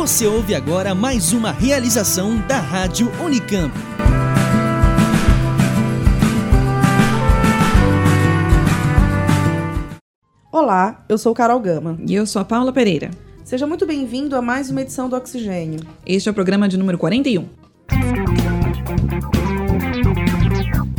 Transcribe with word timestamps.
Você 0.00 0.26
ouve 0.26 0.54
agora 0.54 0.94
mais 0.94 1.34
uma 1.34 1.52
realização 1.52 2.38
da 2.46 2.58
Rádio 2.58 3.12
Unicamp. 3.22 3.70
Olá, 10.50 11.04
eu 11.06 11.18
sou 11.18 11.34
Carol 11.34 11.60
Gama. 11.60 11.98
E 12.08 12.14
eu 12.14 12.24
sou 12.24 12.40
a 12.40 12.46
Paula 12.46 12.72
Pereira. 12.72 13.10
Seja 13.44 13.66
muito 13.66 13.84
bem-vindo 13.84 14.34
a 14.36 14.40
mais 14.40 14.70
uma 14.70 14.80
edição 14.80 15.06
do 15.06 15.16
Oxigênio. 15.16 15.80
Este 16.06 16.30
é 16.30 16.32
o 16.32 16.34
programa 16.34 16.66
de 16.66 16.78
número 16.78 16.96
41. 16.96 17.46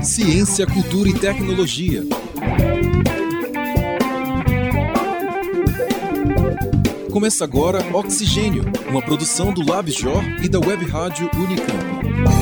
Ciência, 0.04 0.68
cultura 0.68 1.09
e 1.09 1.13
tecnologia. 1.13 2.04
Começa 7.12 7.44
agora 7.44 7.80
Oxigênio, 7.94 8.63
uma 8.90 9.02
produção 9.02 9.54
do 9.54 9.70
LabJOR 9.70 10.23
e 10.41 10.48
da 10.48 10.59
Web 10.59 10.85
Rádio 10.85 11.30
Unicamp. 11.35 12.41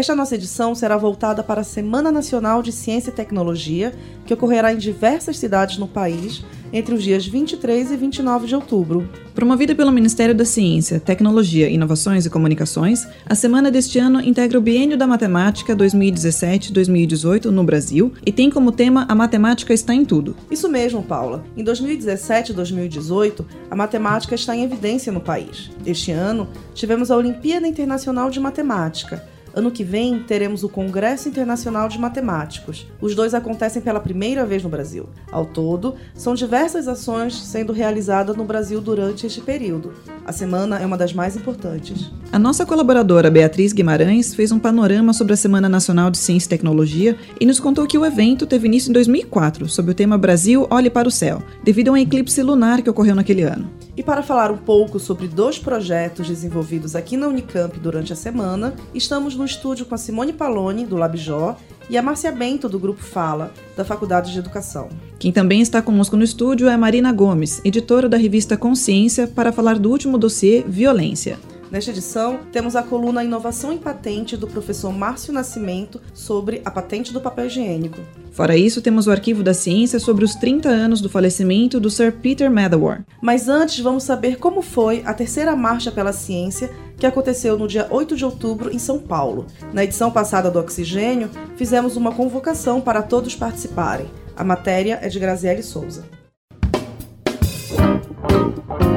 Esta 0.00 0.16
nossa 0.16 0.34
edição 0.34 0.74
será 0.74 0.96
voltada 0.96 1.42
para 1.42 1.60
a 1.60 1.64
Semana 1.64 2.10
Nacional 2.10 2.62
de 2.62 2.72
Ciência 2.72 3.10
e 3.10 3.12
Tecnologia, 3.12 3.92
que 4.24 4.32
ocorrerá 4.32 4.72
em 4.72 4.78
diversas 4.78 5.36
cidades 5.36 5.76
no 5.76 5.86
país 5.86 6.42
entre 6.72 6.94
os 6.94 7.02
dias 7.02 7.26
23 7.26 7.90
e 7.90 7.96
29 7.98 8.46
de 8.46 8.54
outubro. 8.54 9.06
Promovida 9.34 9.74
pelo 9.74 9.92
Ministério 9.92 10.34
da 10.34 10.46
Ciência, 10.46 10.98
Tecnologia, 10.98 11.68
Inovações 11.68 12.24
e 12.24 12.30
Comunicações, 12.30 13.06
a 13.26 13.34
semana 13.34 13.70
deste 13.70 13.98
ano 13.98 14.22
integra 14.22 14.56
o 14.56 14.62
Biênio 14.62 14.96
da 14.96 15.06
Matemática 15.06 15.76
2017-2018 15.76 17.44
no 17.50 17.62
Brasil 17.62 18.10
e 18.24 18.32
tem 18.32 18.48
como 18.48 18.72
tema 18.72 19.04
A 19.06 19.14
Matemática 19.14 19.74
está 19.74 19.94
em 19.94 20.06
tudo. 20.06 20.34
Isso 20.50 20.66
mesmo, 20.70 21.02
Paula. 21.02 21.44
Em 21.54 21.62
2017 21.62 22.52
e 22.52 22.54
2018, 22.54 23.44
a 23.70 23.76
matemática 23.76 24.34
está 24.34 24.56
em 24.56 24.64
evidência 24.64 25.12
no 25.12 25.20
país. 25.20 25.70
Este 25.84 26.10
ano, 26.10 26.48
tivemos 26.72 27.10
a 27.10 27.18
Olimpíada 27.18 27.68
Internacional 27.68 28.30
de 28.30 28.40
Matemática 28.40 29.28
Ano 29.52 29.70
que 29.70 29.82
vem 29.82 30.20
teremos 30.20 30.62
o 30.62 30.68
Congresso 30.68 31.28
Internacional 31.28 31.88
de 31.88 31.98
Matemáticos. 31.98 32.86
Os 33.00 33.14
dois 33.14 33.34
acontecem 33.34 33.82
pela 33.82 33.98
primeira 33.98 34.46
vez 34.46 34.62
no 34.62 34.68
Brasil. 34.68 35.08
Ao 35.30 35.44
todo, 35.44 35.96
são 36.14 36.34
diversas 36.34 36.86
ações 36.86 37.34
sendo 37.34 37.72
realizadas 37.72 38.36
no 38.36 38.44
Brasil 38.44 38.80
durante 38.80 39.26
este 39.26 39.40
período. 39.40 39.92
A 40.24 40.32
semana 40.32 40.78
é 40.78 40.86
uma 40.86 40.96
das 40.96 41.12
mais 41.12 41.36
importantes. 41.36 42.10
A 42.32 42.38
nossa 42.38 42.64
colaboradora 42.64 43.30
Beatriz 43.30 43.72
Guimarães 43.72 44.34
fez 44.34 44.52
um 44.52 44.58
panorama 44.58 45.12
sobre 45.12 45.32
a 45.32 45.36
Semana 45.36 45.68
Nacional 45.68 46.10
de 46.10 46.18
Ciência 46.18 46.46
e 46.46 46.50
Tecnologia 46.50 47.16
e 47.40 47.44
nos 47.44 47.58
contou 47.58 47.86
que 47.86 47.98
o 47.98 48.06
evento 48.06 48.46
teve 48.46 48.68
início 48.68 48.90
em 48.90 48.92
2004, 48.92 49.68
sob 49.68 49.90
o 49.90 49.94
tema 49.94 50.16
Brasil 50.16 50.66
Olhe 50.70 50.88
para 50.88 51.08
o 51.08 51.10
Céu, 51.10 51.42
devido 51.64 51.88
a 51.88 51.92
um 51.92 51.96
eclipse 51.96 52.40
lunar 52.42 52.82
que 52.82 52.90
ocorreu 52.90 53.16
naquele 53.16 53.42
ano. 53.42 53.68
E 54.00 54.02
para 54.02 54.22
falar 54.22 54.50
um 54.50 54.56
pouco 54.56 54.98
sobre 54.98 55.28
dois 55.28 55.58
projetos 55.58 56.26
desenvolvidos 56.26 56.96
aqui 56.96 57.18
na 57.18 57.28
Unicamp 57.28 57.78
durante 57.78 58.14
a 58.14 58.16
semana, 58.16 58.72
estamos 58.94 59.36
no 59.36 59.44
estúdio 59.44 59.84
com 59.84 59.94
a 59.94 59.98
Simone 59.98 60.32
Paloni, 60.32 60.86
do 60.86 60.96
Labjó, 60.96 61.54
e 61.90 61.98
a 61.98 62.02
Márcia 62.02 62.32
Bento, 62.32 62.66
do 62.66 62.78
Grupo 62.78 63.02
Fala, 63.02 63.52
da 63.76 63.84
Faculdade 63.84 64.32
de 64.32 64.38
Educação. 64.38 64.88
Quem 65.18 65.30
também 65.30 65.60
está 65.60 65.82
conosco 65.82 66.16
no 66.16 66.24
estúdio 66.24 66.66
é 66.66 66.78
Marina 66.78 67.12
Gomes, 67.12 67.60
editora 67.62 68.08
da 68.08 68.16
revista 68.16 68.56
Consciência, 68.56 69.26
para 69.26 69.52
falar 69.52 69.78
do 69.78 69.90
último 69.90 70.16
dossiê 70.16 70.64
Violência. 70.66 71.38
Nesta 71.70 71.92
edição, 71.92 72.40
temos 72.50 72.74
a 72.74 72.82
coluna 72.82 73.22
Inovação 73.22 73.72
em 73.72 73.78
Patente 73.78 74.36
do 74.36 74.48
professor 74.48 74.92
Márcio 74.92 75.32
Nascimento 75.32 76.00
sobre 76.12 76.60
a 76.64 76.70
patente 76.70 77.12
do 77.12 77.20
papel 77.20 77.46
higiênico. 77.46 78.00
Fora 78.32 78.56
isso, 78.56 78.82
temos 78.82 79.06
o 79.06 79.10
Arquivo 79.12 79.40
da 79.44 79.54
Ciência 79.54 80.00
sobre 80.00 80.24
os 80.24 80.34
30 80.34 80.68
anos 80.68 81.00
do 81.00 81.08
falecimento 81.08 81.78
do 81.78 81.88
Sir 81.88 82.12
Peter 82.12 82.50
Medawar. 82.50 83.04
Mas 83.22 83.48
antes, 83.48 83.78
vamos 83.78 84.02
saber 84.02 84.38
como 84.38 84.62
foi 84.62 85.02
a 85.06 85.14
terceira 85.14 85.54
Marcha 85.54 85.92
pela 85.92 86.12
Ciência 86.12 86.72
que 86.96 87.06
aconteceu 87.06 87.56
no 87.56 87.68
dia 87.68 87.86
8 87.88 88.16
de 88.16 88.24
outubro 88.24 88.74
em 88.74 88.78
São 88.78 88.98
Paulo. 88.98 89.46
Na 89.72 89.84
edição 89.84 90.10
passada 90.10 90.50
do 90.50 90.58
Oxigênio, 90.58 91.30
fizemos 91.56 91.96
uma 91.96 92.12
convocação 92.12 92.80
para 92.80 93.00
todos 93.00 93.36
participarem. 93.36 94.10
A 94.36 94.42
matéria 94.42 94.98
é 95.00 95.08
de 95.08 95.20
Graziele 95.20 95.62
Souza. 95.62 96.04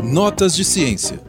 Notas 0.03 0.55
de 0.55 0.65
ciência. 0.65 1.19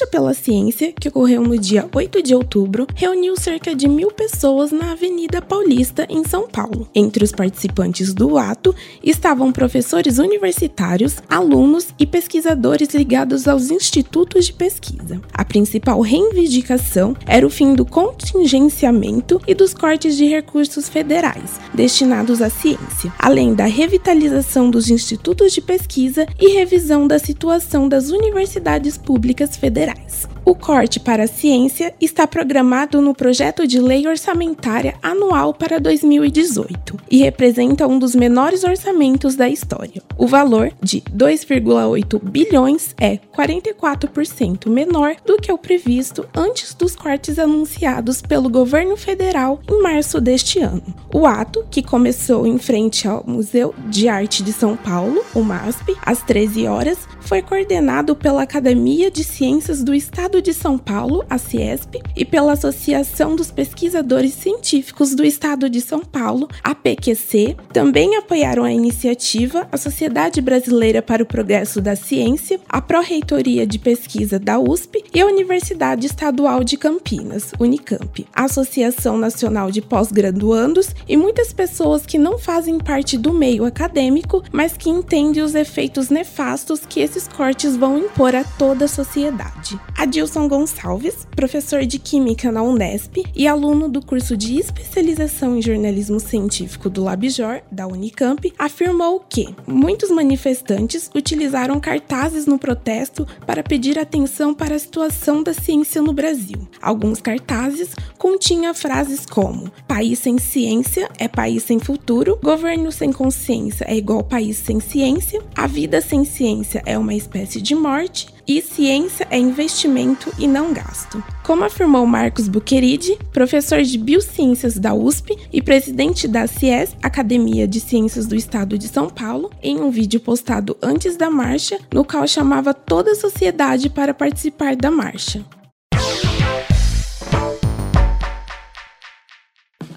Marcha 0.00 0.06
pela 0.06 0.32
Ciência, 0.32 0.94
que 0.98 1.08
ocorreu 1.08 1.42
no 1.42 1.58
dia 1.58 1.86
8 1.94 2.22
de 2.22 2.34
outubro, 2.34 2.86
reuniu 2.94 3.36
cerca 3.36 3.74
de 3.74 3.86
mil 3.86 4.10
pessoas 4.10 4.72
na 4.72 4.92
Avenida 4.92 5.42
Paulista, 5.42 6.06
em 6.08 6.24
São 6.24 6.48
Paulo. 6.48 6.88
Entre 6.94 7.22
os 7.22 7.32
participantes 7.32 8.14
do 8.14 8.38
ato 8.38 8.74
estavam 9.02 9.52
professores 9.52 10.18
universitários, 10.18 11.16
alunos 11.28 11.88
e 11.98 12.06
pesquisadores 12.06 12.94
ligados 12.94 13.46
aos 13.46 13.70
institutos 13.70 14.46
de 14.46 14.54
pesquisa. 14.54 15.20
A 15.34 15.44
principal 15.44 16.00
reivindicação 16.00 17.14
era 17.26 17.46
o 17.46 17.50
fim 17.50 17.74
do 17.74 17.84
contingenciamento 17.84 19.40
e 19.46 19.54
dos 19.54 19.74
cortes 19.74 20.16
de 20.16 20.24
recursos 20.26 20.88
federais 20.88 21.60
destinados 21.74 22.40
à 22.40 22.48
ciência, 22.48 23.12
além 23.18 23.54
da 23.54 23.66
revitalização 23.66 24.70
dos 24.70 24.88
institutos 24.88 25.52
de 25.52 25.60
pesquisa 25.60 26.26
e 26.38 26.54
revisão 26.54 27.06
da 27.06 27.18
situação 27.18 27.88
das 27.88 28.10
universidades 28.10 28.96
públicas 28.96 29.56
federais 29.56 29.89
federais. 29.90 30.28
O 30.44 30.54
corte 30.54 30.98
para 30.98 31.24
a 31.24 31.28
ciência 31.28 31.94
está 32.00 32.26
programado 32.26 33.00
no 33.00 33.14
projeto 33.14 33.68
de 33.68 33.78
lei 33.78 34.08
orçamentária 34.08 34.96
anual 35.00 35.54
para 35.54 35.78
2018 35.78 36.98
e 37.08 37.18
representa 37.18 37.86
um 37.86 37.98
dos 37.98 38.16
menores 38.16 38.64
orçamentos 38.64 39.36
da 39.36 39.48
história. 39.48 40.02
O 40.18 40.26
valor 40.26 40.72
de 40.82 41.02
2,8 41.02 42.20
bilhões 42.20 42.94
é 42.98 43.18
44% 43.36 44.68
menor 44.68 45.14
do 45.24 45.36
que 45.36 45.52
o 45.52 45.58
previsto 45.58 46.26
antes 46.34 46.74
dos 46.74 46.96
cortes 46.96 47.38
anunciados 47.38 48.20
pelo 48.20 48.48
governo 48.48 48.96
federal 48.96 49.60
em 49.70 49.80
março 49.80 50.20
deste 50.20 50.58
ano. 50.58 50.82
O 51.14 51.26
ato, 51.26 51.64
que 51.70 51.82
começou 51.82 52.44
em 52.44 52.58
frente 52.58 53.06
ao 53.06 53.22
Museu 53.24 53.72
de 53.88 54.08
Arte 54.08 54.42
de 54.42 54.52
São 54.52 54.76
Paulo, 54.76 55.22
o 55.32 55.42
MASP, 55.42 55.96
às 56.04 56.22
13 56.22 56.66
horas, 56.66 56.98
foi 57.20 57.40
coordenado 57.40 58.16
pela 58.16 58.42
Academia 58.42 59.10
de 59.10 59.22
Ciências 59.22 59.69
do 59.78 59.94
Estado 59.94 60.42
de 60.42 60.52
São 60.52 60.76
Paulo, 60.76 61.24
a 61.30 61.38
CIESP, 61.38 62.02
e 62.16 62.24
pela 62.24 62.54
Associação 62.54 63.36
dos 63.36 63.52
Pesquisadores 63.52 64.34
Científicos 64.34 65.14
do 65.14 65.24
Estado 65.24 65.70
de 65.70 65.80
São 65.80 66.00
Paulo, 66.00 66.48
a 66.62 66.74
PQC. 66.74 67.56
Também 67.72 68.16
apoiaram 68.16 68.64
a 68.64 68.72
iniciativa 68.72 69.68
a 69.70 69.76
Sociedade 69.76 70.40
Brasileira 70.40 71.00
para 71.00 71.22
o 71.22 71.26
Progresso 71.26 71.80
da 71.80 71.94
Ciência, 71.94 72.60
a 72.68 72.82
Pró-Reitoria 72.82 73.64
de 73.64 73.78
Pesquisa 73.78 74.38
da 74.38 74.58
USP 74.58 75.04
e 75.14 75.20
a 75.20 75.26
Universidade 75.26 76.06
Estadual 76.06 76.64
de 76.64 76.76
Campinas, 76.76 77.52
Unicamp, 77.60 78.26
a 78.34 78.44
Associação 78.44 79.16
Nacional 79.16 79.70
de 79.70 79.80
Pós-Graduandos 79.80 80.94
e 81.08 81.16
muitas 81.16 81.52
pessoas 81.52 82.04
que 82.04 82.18
não 82.18 82.38
fazem 82.38 82.78
parte 82.78 83.16
do 83.16 83.32
meio 83.32 83.64
acadêmico, 83.64 84.42
mas 84.50 84.76
que 84.76 84.90
entendem 84.90 85.42
os 85.42 85.54
efeitos 85.54 86.10
nefastos 86.10 86.80
que 86.88 87.00
esses 87.00 87.28
cortes 87.28 87.76
vão 87.76 87.98
impor 87.98 88.34
a 88.34 88.42
toda 88.42 88.86
a 88.86 88.88
sociedade. 88.88 89.59
Adilson 89.96 90.48
Gonçalves, 90.48 91.26
professor 91.36 91.84
de 91.84 91.98
Química 91.98 92.50
na 92.50 92.62
Unesp 92.62 93.22
e 93.34 93.46
aluno 93.46 93.88
do 93.88 94.04
curso 94.04 94.36
de 94.36 94.58
especialização 94.58 95.56
em 95.56 95.62
jornalismo 95.62 96.18
científico 96.18 96.88
do 96.88 97.04
LabJOR, 97.04 97.62
da 97.70 97.86
Unicamp, 97.86 98.52
afirmou 98.58 99.20
que 99.28 99.54
muitos 99.66 100.10
manifestantes 100.10 101.10
utilizaram 101.14 101.78
cartazes 101.78 102.46
no 102.46 102.58
protesto 102.58 103.26
para 103.46 103.62
pedir 103.62 103.98
atenção 103.98 104.54
para 104.54 104.74
a 104.74 104.78
situação 104.78 105.42
da 105.42 105.52
ciência 105.52 106.00
no 106.02 106.12
Brasil. 106.12 106.68
Alguns 106.80 107.20
cartazes 107.20 107.94
continham 108.18 108.74
frases 108.74 109.26
como: 109.26 109.70
país 109.86 110.18
sem 110.18 110.38
ciência 110.38 111.08
é 111.18 111.28
país 111.28 111.62
sem 111.62 111.78
futuro, 111.78 112.38
governo 112.42 112.90
sem 112.90 113.12
consciência 113.12 113.84
é 113.86 113.96
igual 113.96 114.22
país 114.22 114.56
sem 114.56 114.80
ciência, 114.80 115.42
a 115.56 115.66
vida 115.66 116.00
sem 116.00 116.24
ciência 116.24 116.82
é 116.86 116.96
uma 116.96 117.14
espécie 117.14 117.60
de 117.60 117.74
morte 117.74 118.28
e 118.50 118.60
ciência 118.60 119.28
é 119.30 119.38
investimento 119.38 120.32
e 120.36 120.48
não 120.48 120.72
gasto. 120.72 121.22
Como 121.44 121.62
afirmou 121.62 122.04
Marcos 122.04 122.48
Buqueride, 122.48 123.16
professor 123.32 123.80
de 123.80 123.96
Biociências 123.96 124.76
da 124.76 124.92
USP 124.92 125.38
e 125.52 125.62
presidente 125.62 126.26
da 126.26 126.48
CIES, 126.48 126.96
Academia 127.00 127.68
de 127.68 127.78
Ciências 127.78 128.26
do 128.26 128.34
Estado 128.34 128.76
de 128.76 128.88
São 128.88 129.08
Paulo, 129.08 129.52
em 129.62 129.80
um 129.80 129.88
vídeo 129.88 130.18
postado 130.18 130.76
antes 130.82 131.16
da 131.16 131.30
marcha, 131.30 131.78
no 131.94 132.04
qual 132.04 132.26
chamava 132.26 132.74
toda 132.74 133.12
a 133.12 133.14
sociedade 133.14 133.88
para 133.88 134.12
participar 134.12 134.74
da 134.74 134.90
marcha. 134.90 135.44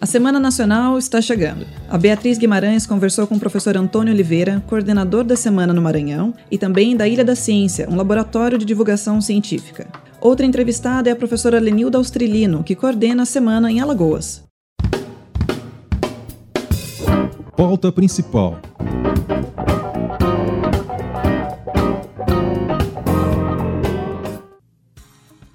A 0.04 0.06
Semana 0.06 0.38
Nacional 0.38 0.98
está 0.98 1.22
chegando. 1.22 1.66
A 1.88 1.98
Beatriz 1.98 2.38
Guimarães 2.38 2.86
conversou 2.86 3.26
com 3.26 3.36
o 3.36 3.40
professor 3.40 3.78
Antônio 3.78 4.14
Oliveira, 4.14 4.62
coordenador 4.68 5.24
da 5.24 5.38
Semana 5.38 5.72
no 5.72 5.82
Maranhão, 5.82 6.34
e 6.52 6.58
também 6.58 6.94
da 6.94 7.08
Ilha 7.08 7.24
da 7.24 7.38
Ciência, 7.38 7.90
um 7.90 7.96
laboratório 7.96 8.58
de 8.58 8.66
divulgação 8.66 9.22
científica. 9.22 9.88
Outra 10.20 10.46
entrevistada 10.46 11.10
é 11.10 11.14
a 11.14 11.16
professora 11.16 11.58
Lenilda 11.58 11.98
Austrilino, 11.98 12.66
que 12.66 12.76
coordena 12.76 13.24
a 13.24 13.26
semana 13.26 13.72
em 13.72 13.80
Alagoas. 13.80 14.44
Pauta 17.56 17.90
principal. 17.90 18.60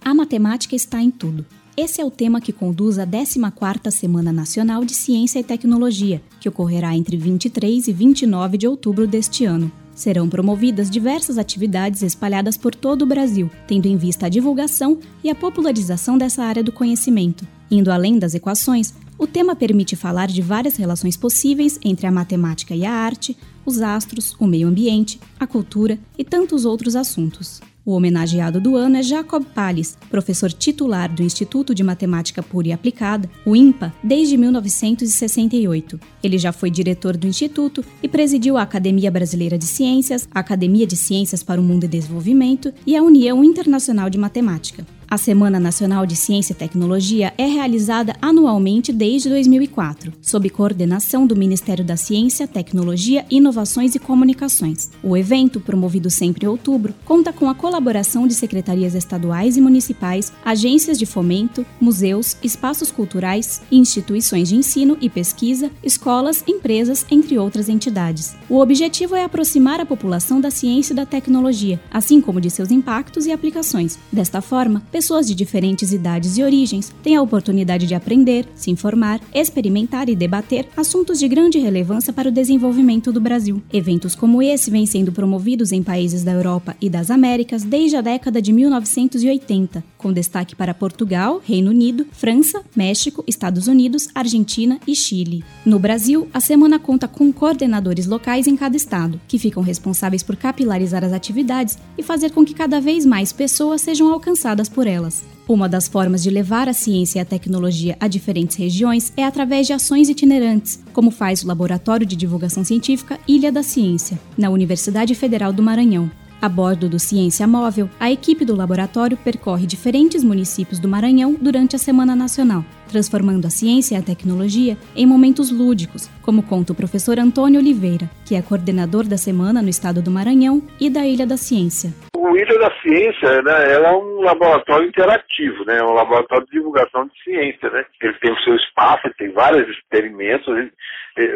A 0.03 0.15
matemática 0.15 0.75
está 0.75 1.03
em 1.03 1.11
tudo 1.11 1.44
esse 1.81 2.01
é 2.01 2.05
o 2.05 2.11
tema 2.11 2.41
que 2.41 2.53
conduz 2.53 2.99
a 2.99 3.07
14ª 3.07 3.89
Semana 3.93 4.33
Nacional 4.33 4.85
de 4.85 4.93
Ciência 4.93 5.39
e 5.39 5.45
Tecnologia, 5.45 6.21
que 6.41 6.49
ocorrerá 6.49 6.97
entre 6.97 7.17
23 7.17 7.87
e 7.87 7.93
29 7.93 8.59
de 8.59 8.67
outubro 8.67 9.07
deste 9.07 9.45
ano. 9.45 9.71
Serão 9.95 10.29
promovidas 10.29 10.91
diversas 10.91 11.39
atividades 11.39 12.03
espalhadas 12.03 12.57
por 12.57 12.75
todo 12.75 13.03
o 13.03 13.07
Brasil, 13.07 13.49
tendo 13.69 13.87
em 13.87 13.97
vista 13.97 14.27
a 14.27 14.29
divulgação 14.29 14.99
e 15.23 15.31
a 15.31 15.37
popularização 15.37 16.19
dessa 16.19 16.43
área 16.43 16.65
do 16.65 16.73
conhecimento. 16.73 17.47
Indo 17.71 17.93
além 17.93 18.19
das 18.19 18.35
equações, 18.35 18.93
o 19.17 19.25
tema 19.25 19.55
permite 19.55 19.95
falar 19.95 20.27
de 20.27 20.43
várias 20.43 20.75
relações 20.75 21.17
possíveis 21.17 21.79
entre 21.85 22.09
a 22.09 22.11
matemática 22.11 22.75
e 22.75 22.85
a 22.85 22.93
arte, 22.93 23.37
os 23.65 23.81
astros, 23.81 24.35
o 24.41 24.49
meio 24.49 24.67
ambiente, 24.67 25.21
a 25.39 25.47
cultura 25.47 25.97
e 26.19 26.25
tantos 26.25 26.65
outros 26.65 26.97
assuntos. 26.97 27.61
O 27.88 27.93
homenageado 27.93 28.61
do 28.61 28.76
ano 28.76 28.99
é 28.99 29.02
Jacob 29.02 29.43
Palles, 29.43 29.96
professor 30.11 30.52
titular 30.52 31.11
do 31.11 31.23
Instituto 31.23 31.75
de 31.75 31.82
Matemática 31.82 32.43
Pura 32.43 32.69
e 32.69 32.73
Aplicada, 32.73 33.31
o 33.46 33.56
INPA, 33.56 33.94
desde 34.05 34.37
1968. 34.37 35.99
Ele 36.23 36.37
já 36.37 36.52
foi 36.52 36.70
diretor 36.70 37.17
do 37.17 37.26
Instituto 37.26 37.82
e 38.02 38.06
presidiu 38.06 38.58
a 38.58 38.62
Academia 38.62 39.11
Brasileira 39.11 39.56
de 39.56 39.64
Ciências, 39.64 40.29
a 40.35 40.40
Academia 40.40 40.87
de 40.87 40.96
Ciências 40.96 41.43
para 41.43 41.58
o 41.58 41.64
Mundo 41.64 41.85
e 41.85 41.88
Desenvolvimento 41.88 42.75
e 42.87 42.94
a 42.94 43.02
União 43.02 43.43
Internacional 43.43 44.11
de 44.11 44.19
Matemática. 44.19 44.84
A 45.10 45.16
Semana 45.16 45.58
Nacional 45.58 46.05
de 46.05 46.14
Ciência 46.14 46.52
e 46.52 46.55
Tecnologia 46.55 47.32
é 47.38 47.46
realizada 47.46 48.14
anualmente 48.20 48.93
desde 48.93 49.31
2004, 49.31 50.12
sob 50.20 50.50
coordenação 50.50 51.26
do 51.26 51.34
Ministério 51.34 51.82
da 51.82 51.96
Ciência, 51.96 52.46
Tecnologia, 52.46 53.25
Inovações 53.31 53.94
e 53.94 53.99
Comunicações. 53.99 54.90
O 55.02 55.16
evento, 55.16 55.60
promovido 55.60 56.10
sempre 56.10 56.44
em 56.44 56.49
outubro, 56.49 56.94
conta 57.06 57.32
com 57.32 57.49
a 57.49 57.55
colaboração 57.55 58.26
de 58.26 58.34
secretarias 58.34 58.94
estaduais 58.94 59.56
e 59.56 59.62
municipais, 59.62 60.31
agências 60.44 60.99
de 60.99 61.06
fomento, 61.06 61.64
museus, 61.81 62.37
espaços 62.43 62.90
culturais, 62.90 63.62
instituições 63.72 64.50
de 64.50 64.56
ensino 64.56 64.99
e 65.00 65.08
pesquisa, 65.08 65.70
escolas, 65.82 66.44
empresas, 66.46 67.06
entre 67.10 67.38
outras 67.38 67.70
entidades. 67.70 68.37
O 68.46 68.58
objetivo 68.58 69.16
é 69.16 69.25
aproximar 69.25 69.81
a 69.81 69.87
população 69.87 70.38
da 70.38 70.50
ciência 70.50 70.93
e 70.93 70.96
da 70.96 71.06
tecnologia, 71.06 71.81
assim 71.90 72.20
como 72.20 72.43
de 72.43 72.50
seus 72.50 72.70
impactos 72.70 73.25
e 73.25 73.32
aplicações. 73.32 73.99
Desta 74.12 74.43
forma, 74.43 74.82
pessoas 74.99 75.29
de 75.29 75.35
diferentes 75.37 75.93
idades 75.93 76.37
e 76.37 76.43
origens 76.43 76.93
têm 77.05 77.15
a 77.15 77.23
oportunidade 77.23 77.87
de 77.87 77.95
aprender, 77.95 78.45
se 78.56 78.69
informar, 78.69 79.21
experimentar 79.33 80.09
e 80.09 80.17
debater 80.17 80.67
assuntos 80.77 81.21
de 81.21 81.29
grande 81.29 81.56
relevância 81.61 82.12
para 82.12 82.31
o 82.31 82.33
desenvolvimento 82.33 83.12
do 83.12 83.21
Brasil. 83.21 83.62
Eventos 83.73 84.17
como 84.17 84.43
esse 84.43 84.73
vêm 84.73 84.87
sendo 84.87 85.12
promovidos 85.12 85.71
em 85.71 85.85
países 85.85 86.25
da 86.25 86.33
Europa 86.33 86.77
e 86.81 86.91
das 86.91 87.12
Américas 87.12 87.62
desde 87.62 87.95
a 87.95 88.00
década 88.00 88.43
de 88.43 88.53
1980, 88.53 89.85
com 89.99 90.12
destaque 90.12 90.56
para 90.56 90.73
Portugal, 90.73 91.43
Reino 91.45 91.71
Unido, 91.71 92.06
França, 92.12 92.62
México, 92.75 93.23
Estados 93.27 93.67
Unidos, 93.67 94.09
Argentina 94.15 94.79
e 94.87 94.95
Chile. 94.95 95.45
No 95.67 95.79
Brasil, 95.79 96.29
a 96.33 96.41
semana 96.41 96.79
conta 96.79 97.06
com 97.06 97.33
coordenadores 97.33 98.06
locais 98.06 98.47
em 98.47 98.56
cada 98.56 98.77
estado, 98.77 99.21
que 99.29 99.39
ficam 99.39 99.62
responsáveis 99.62 100.23
por 100.23 100.37
capilarizar 100.37 101.05
as 101.05 101.12
atividades 101.12 101.77
e 101.99 102.03
fazer 102.03 102.31
com 102.31 102.45
que 102.45 102.55
cada 102.55 102.81
vez 102.81 103.05
mais 103.05 103.33
pessoas 103.33 103.83
sejam 103.83 104.11
alcançadas 104.11 104.69
por 104.69 104.87
elas. 104.87 105.25
Uma 105.49 105.67
das 105.67 105.89
formas 105.89 106.23
de 106.23 106.29
levar 106.29 106.69
a 106.69 106.75
ciência 106.75 107.19
e 107.19 107.23
a 107.23 107.25
tecnologia 107.25 107.97
a 107.99 108.06
diferentes 108.06 108.55
regiões 108.56 109.11
é 109.17 109.25
através 109.25 109.67
de 109.67 109.73
ações 109.73 110.11
itinerantes, 110.11 110.79
como 110.93 111.11
faz 111.11 111.43
o 111.43 111.47
Laboratório 111.47 112.06
de 112.06 112.15
Divulgação 112.15 112.62
Científica 112.62 113.19
Ilha 113.27 113.51
da 113.51 113.62
Ciência, 113.62 114.21
na 114.37 114.51
Universidade 114.51 115.15
Federal 115.15 115.51
do 115.51 115.62
Maranhão. 115.62 116.11
A 116.40 116.49
bordo 116.49 116.88
do 116.88 117.00
Ciência 117.00 117.49
Móvel, 117.49 117.90
a 117.99 118.12
equipe 118.12 118.44
do 118.44 118.55
laboratório 118.55 119.17
percorre 119.17 119.67
diferentes 119.67 120.23
municípios 120.23 120.79
do 120.79 120.87
Maranhão 120.87 121.35
durante 121.35 121.75
a 121.75 121.81
Semana 121.81 122.14
Nacional, 122.14 122.64
transformando 122.88 123.46
a 123.46 123.50
ciência 123.50 123.96
e 123.96 123.99
a 123.99 124.02
tecnologia 124.02 124.76
em 124.94 125.05
momentos 125.05 125.50
lúdicos, 125.50 126.08
como 126.23 126.44
conta 126.44 126.73
o 126.73 126.76
professor 126.76 127.19
Antônio 127.19 127.58
Oliveira, 127.58 128.08
que 128.25 128.37
é 128.37 128.40
coordenador 128.40 129.02
da 129.02 129.17
semana 129.17 129.61
no 129.61 129.69
estado 129.69 130.00
do 130.00 130.12
Maranhão 130.12 130.62
e 130.81 130.88
da 130.88 131.05
Ilha 131.05 131.26
da 131.26 131.37
Ciência. 131.37 131.90
O 132.17 132.37
Ilha 132.37 132.56
da 132.61 132.70
Ciência, 132.82 133.43
né, 133.43 133.75
ela 133.75 133.88
é 133.88 133.96
um 133.96 134.20
laboratório 134.20 134.87
interativo, 134.87 135.64
né, 135.64 135.82
um 135.82 135.93
laboratório 135.93 136.46
de 136.46 136.52
divulgação 136.52 137.08
de 137.08 137.20
ciência, 137.25 137.69
né. 137.69 137.84
Ele 138.00 138.14
tem 138.20 138.32
o 138.32 138.41
seu 138.44 138.55
espaço, 138.55 139.08
ele 139.08 139.14
tem 139.14 139.32
vários 139.32 139.69
experimentos, 139.76 140.46
ele, 140.56 140.70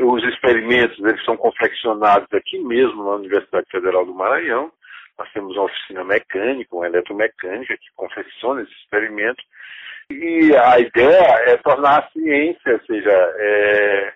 os 0.05 0.23
experimentos 0.29 0.97
eles 1.01 1.25
são 1.25 1.37
confeccionados 1.37 2.29
aqui 2.33 2.57
mesmo 2.61 3.03
na 3.03 3.17
Universidade 3.17 3.67
Federal 3.69 4.07
do 4.07 4.15
Maranhão, 4.15 4.71
nós 5.23 5.33
temos 5.33 5.57
uma 5.57 5.67
oficina 5.67 6.03
mecânica, 6.03 6.75
uma 6.75 6.87
eletromecânica 6.87 7.77
que 7.77 7.93
confecciona 7.95 8.63
esse 8.63 8.73
experimento. 8.73 9.43
E 10.11 10.55
a 10.57 10.81
ideia 10.81 11.45
é 11.47 11.57
tornar 11.59 12.01
a 12.01 12.11
ciência, 12.11 12.73
ou 12.73 12.81
seja, 12.81 13.13
é, 13.37 14.13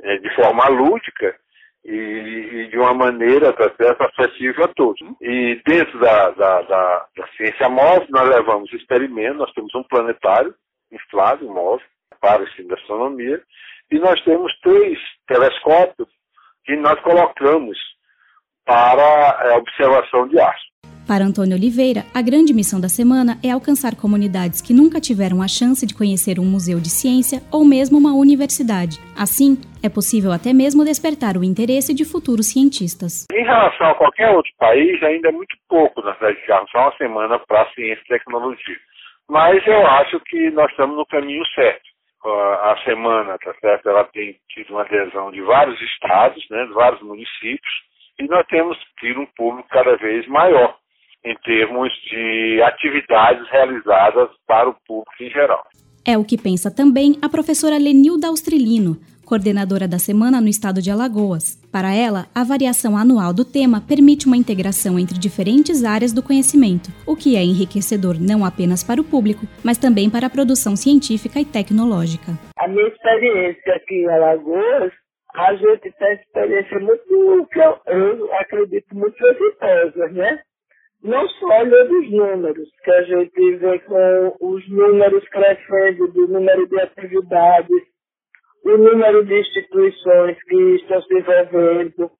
é 0.00 0.16
de 0.16 0.34
forma 0.34 0.66
lúdica 0.68 1.36
e, 1.84 1.92
e, 1.92 2.68
de 2.68 2.78
uma 2.78 2.94
maneira 2.94 3.52
tá 3.52 3.70
certo, 3.76 4.02
acessível 4.02 4.64
a 4.64 4.68
todos. 4.68 5.00
E 5.20 5.60
dentro 5.66 5.98
da, 6.00 6.30
da, 6.30 6.62
da, 6.62 7.06
da 7.14 7.26
ciência 7.36 7.68
móvel, 7.68 8.06
nós 8.08 8.28
levamos 8.28 8.72
experimentos, 8.72 9.38
nós 9.38 9.52
temos 9.52 9.74
um 9.74 9.82
planetário 9.82 10.54
inflável, 10.90 11.48
móvel, 11.48 11.86
para 12.20 12.40
o 12.40 12.44
ensino 12.44 12.68
da 12.68 12.76
astronomia, 12.76 13.42
e 13.90 13.98
nós 13.98 14.18
temos 14.22 14.50
três 14.60 14.98
telescópios 15.26 16.08
que 16.64 16.74
nós 16.76 16.98
colocamos 17.00 17.76
para 18.64 19.40
a 19.40 19.52
é, 19.52 19.56
observação 19.56 20.28
de 20.28 20.38
astros. 20.38 20.72
Para 21.06 21.24
Antônio 21.24 21.56
Oliveira, 21.56 22.06
a 22.14 22.22
grande 22.22 22.54
missão 22.54 22.80
da 22.80 22.88
semana 22.88 23.34
é 23.42 23.50
alcançar 23.50 23.98
comunidades 23.98 24.62
que 24.62 24.72
nunca 24.72 25.00
tiveram 25.00 25.42
a 25.42 25.48
chance 25.48 25.84
de 25.84 25.98
conhecer 25.98 26.38
um 26.38 26.46
museu 26.46 26.78
de 26.78 26.88
ciência 26.88 27.42
ou 27.50 27.66
mesmo 27.66 27.98
uma 27.98 28.14
universidade. 28.14 29.02
Assim, 29.18 29.58
é 29.82 29.90
possível 29.90 30.30
até 30.30 30.54
mesmo 30.54 30.84
despertar 30.84 31.36
o 31.36 31.42
interesse 31.42 31.92
de 31.92 32.04
futuros 32.06 32.52
cientistas. 32.54 33.26
Em 33.34 33.42
relação 33.42 33.90
a 33.90 33.94
qualquer 33.96 34.30
outro 34.30 34.52
país, 34.56 35.02
ainda 35.02 35.28
é 35.28 35.32
muito 35.32 35.56
pouco 35.68 36.00
nós 36.02 36.16
dedicarmos 36.20 36.70
só 36.70 36.78
uma 36.86 36.96
semana 36.96 37.38
para 37.40 37.62
a 37.62 37.70
ciência 37.74 38.02
e 38.06 38.08
tecnologia. 38.08 38.78
Mas 39.28 39.66
eu 39.66 39.84
acho 39.84 40.20
que 40.20 40.50
nós 40.52 40.70
estamos 40.70 40.96
no 40.96 41.06
caminho 41.06 41.44
certo. 41.54 41.90
A 42.24 42.76
semana, 42.84 43.36
tá 43.42 43.52
certo? 43.60 43.88
Ela 43.88 44.04
tem 44.04 44.36
tido 44.48 44.70
uma 44.70 44.82
adesão 44.82 45.32
de 45.32 45.42
vários 45.42 45.80
estados, 45.82 46.46
né, 46.48 46.64
de 46.66 46.72
vários 46.72 47.02
municípios 47.02 47.91
e 48.18 48.26
nós 48.26 48.46
temos 48.46 48.76
tido 49.00 49.20
um 49.20 49.26
público 49.36 49.68
cada 49.70 49.96
vez 49.96 50.26
maior 50.28 50.76
em 51.24 51.36
termos 51.44 51.90
de 52.10 52.60
atividades 52.62 53.48
realizadas 53.48 54.28
para 54.46 54.68
o 54.68 54.76
público 54.86 55.12
em 55.20 55.30
geral. 55.30 55.64
É 56.04 56.18
o 56.18 56.24
que 56.24 56.36
pensa 56.36 56.74
também 56.74 57.16
a 57.22 57.28
professora 57.28 57.78
Lenilda 57.78 58.26
Austrilino, 58.26 58.96
coordenadora 59.24 59.86
da 59.86 60.00
semana 60.00 60.40
no 60.40 60.48
estado 60.48 60.82
de 60.82 60.90
Alagoas. 60.90 61.56
Para 61.70 61.94
ela, 61.94 62.26
a 62.34 62.42
variação 62.42 62.96
anual 62.96 63.32
do 63.32 63.44
tema 63.44 63.80
permite 63.80 64.26
uma 64.26 64.36
integração 64.36 64.98
entre 64.98 65.16
diferentes 65.16 65.84
áreas 65.84 66.12
do 66.12 66.22
conhecimento, 66.22 66.90
o 67.06 67.14
que 67.14 67.36
é 67.36 67.42
enriquecedor 67.42 68.16
não 68.20 68.44
apenas 68.44 68.82
para 68.82 69.00
o 69.00 69.04
público, 69.04 69.46
mas 69.64 69.78
também 69.78 70.10
para 70.10 70.26
a 70.26 70.30
produção 70.30 70.74
científica 70.74 71.40
e 71.40 71.44
tecnológica. 71.44 72.32
A 72.58 72.66
minha 72.66 72.88
experiência 72.88 73.74
aqui 73.74 73.94
em 73.94 74.08
Alagoas 74.08 74.92
a 75.34 75.54
gente 75.54 75.90
tem 75.92 76.12
experiência 76.14 76.78
muito, 76.80 77.46
que 77.50 77.58
eu, 77.58 77.80
eu 77.86 78.34
acredito, 78.34 78.94
muito 78.94 79.26
exitosa, 79.26 80.08
né? 80.08 80.42
Não 81.02 81.26
só 81.28 81.60
olhando 81.60 82.00
os 82.00 82.10
números, 82.10 82.68
que 82.84 82.90
a 82.90 83.02
gente 83.02 83.56
vê 83.56 83.78
com 83.80 84.36
os 84.40 84.68
números 84.68 85.26
crescendo 85.28 86.08
do 86.12 86.28
número 86.28 86.68
de 86.68 86.80
atividades, 86.80 87.82
o 88.64 88.76
número 88.76 89.24
de 89.24 89.40
instituições 89.40 90.40
que 90.44 90.76
estão 90.76 91.02
se 91.02 91.14
envolvendo, 91.14 92.10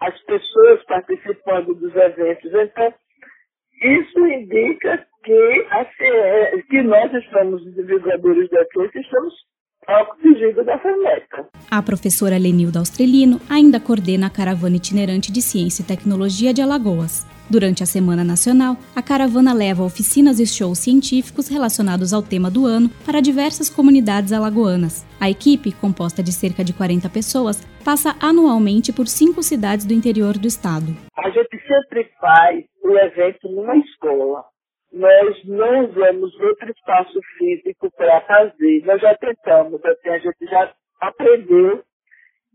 as 0.00 0.22
pessoas 0.24 0.84
participando 0.84 1.74
dos 1.74 1.94
eventos. 1.94 2.52
Então, 2.52 2.94
isso 3.82 4.26
indica 4.26 5.06
que, 5.24 5.66
assim, 5.70 6.62
que 6.68 6.82
nós 6.82 7.12
estamos, 7.14 7.64
os 7.64 7.74
divulgadores 7.74 8.50
da 8.50 8.64
ciência, 8.66 9.00
estamos 9.00 9.34
oxigênio 9.88 10.64
da 10.64 10.78
FEMECA. 10.78 11.48
A 11.70 11.82
professora 11.82 12.38
Lenilda 12.38 12.78
Austrelino 12.78 13.40
ainda 13.48 13.80
coordena 13.80 14.26
a 14.26 14.30
caravana 14.30 14.76
itinerante 14.76 15.32
de 15.32 15.40
Ciência 15.40 15.82
e 15.82 15.86
Tecnologia 15.86 16.52
de 16.52 16.60
Alagoas. 16.60 17.26
Durante 17.50 17.82
a 17.82 17.86
Semana 17.86 18.22
Nacional, 18.22 18.76
a 18.94 19.02
caravana 19.02 19.54
leva 19.54 19.82
oficinas 19.82 20.38
e 20.38 20.46
shows 20.46 20.78
científicos 20.78 21.48
relacionados 21.48 22.12
ao 22.12 22.22
tema 22.22 22.50
do 22.50 22.66
ano 22.66 22.90
para 23.06 23.22
diversas 23.22 23.70
comunidades 23.70 24.32
alagoanas. 24.32 25.06
A 25.18 25.30
equipe, 25.30 25.72
composta 25.72 26.22
de 26.22 26.30
cerca 26.30 26.62
de 26.62 26.74
40 26.74 27.08
pessoas, 27.08 27.66
passa 27.82 28.14
anualmente 28.20 28.92
por 28.92 29.08
cinco 29.08 29.42
cidades 29.42 29.86
do 29.86 29.94
interior 29.94 30.36
do 30.36 30.46
estado. 30.46 30.94
A 31.16 31.30
gente 31.30 31.58
sempre 31.66 32.10
faz 32.20 32.64
o 32.82 32.90
evento 32.98 33.48
numa 33.48 33.76
escola 33.78 34.44
nós 34.92 35.44
não 35.44 35.86
usamos 35.86 36.34
outro 36.40 36.70
espaço 36.70 37.20
físico 37.36 37.90
para 37.96 38.20
fazer. 38.22 38.84
Nós 38.84 39.00
já 39.00 39.14
tentamos, 39.16 39.84
assim, 39.84 40.08
a 40.08 40.18
gente 40.18 40.46
já 40.50 40.72
aprendeu 41.00 41.82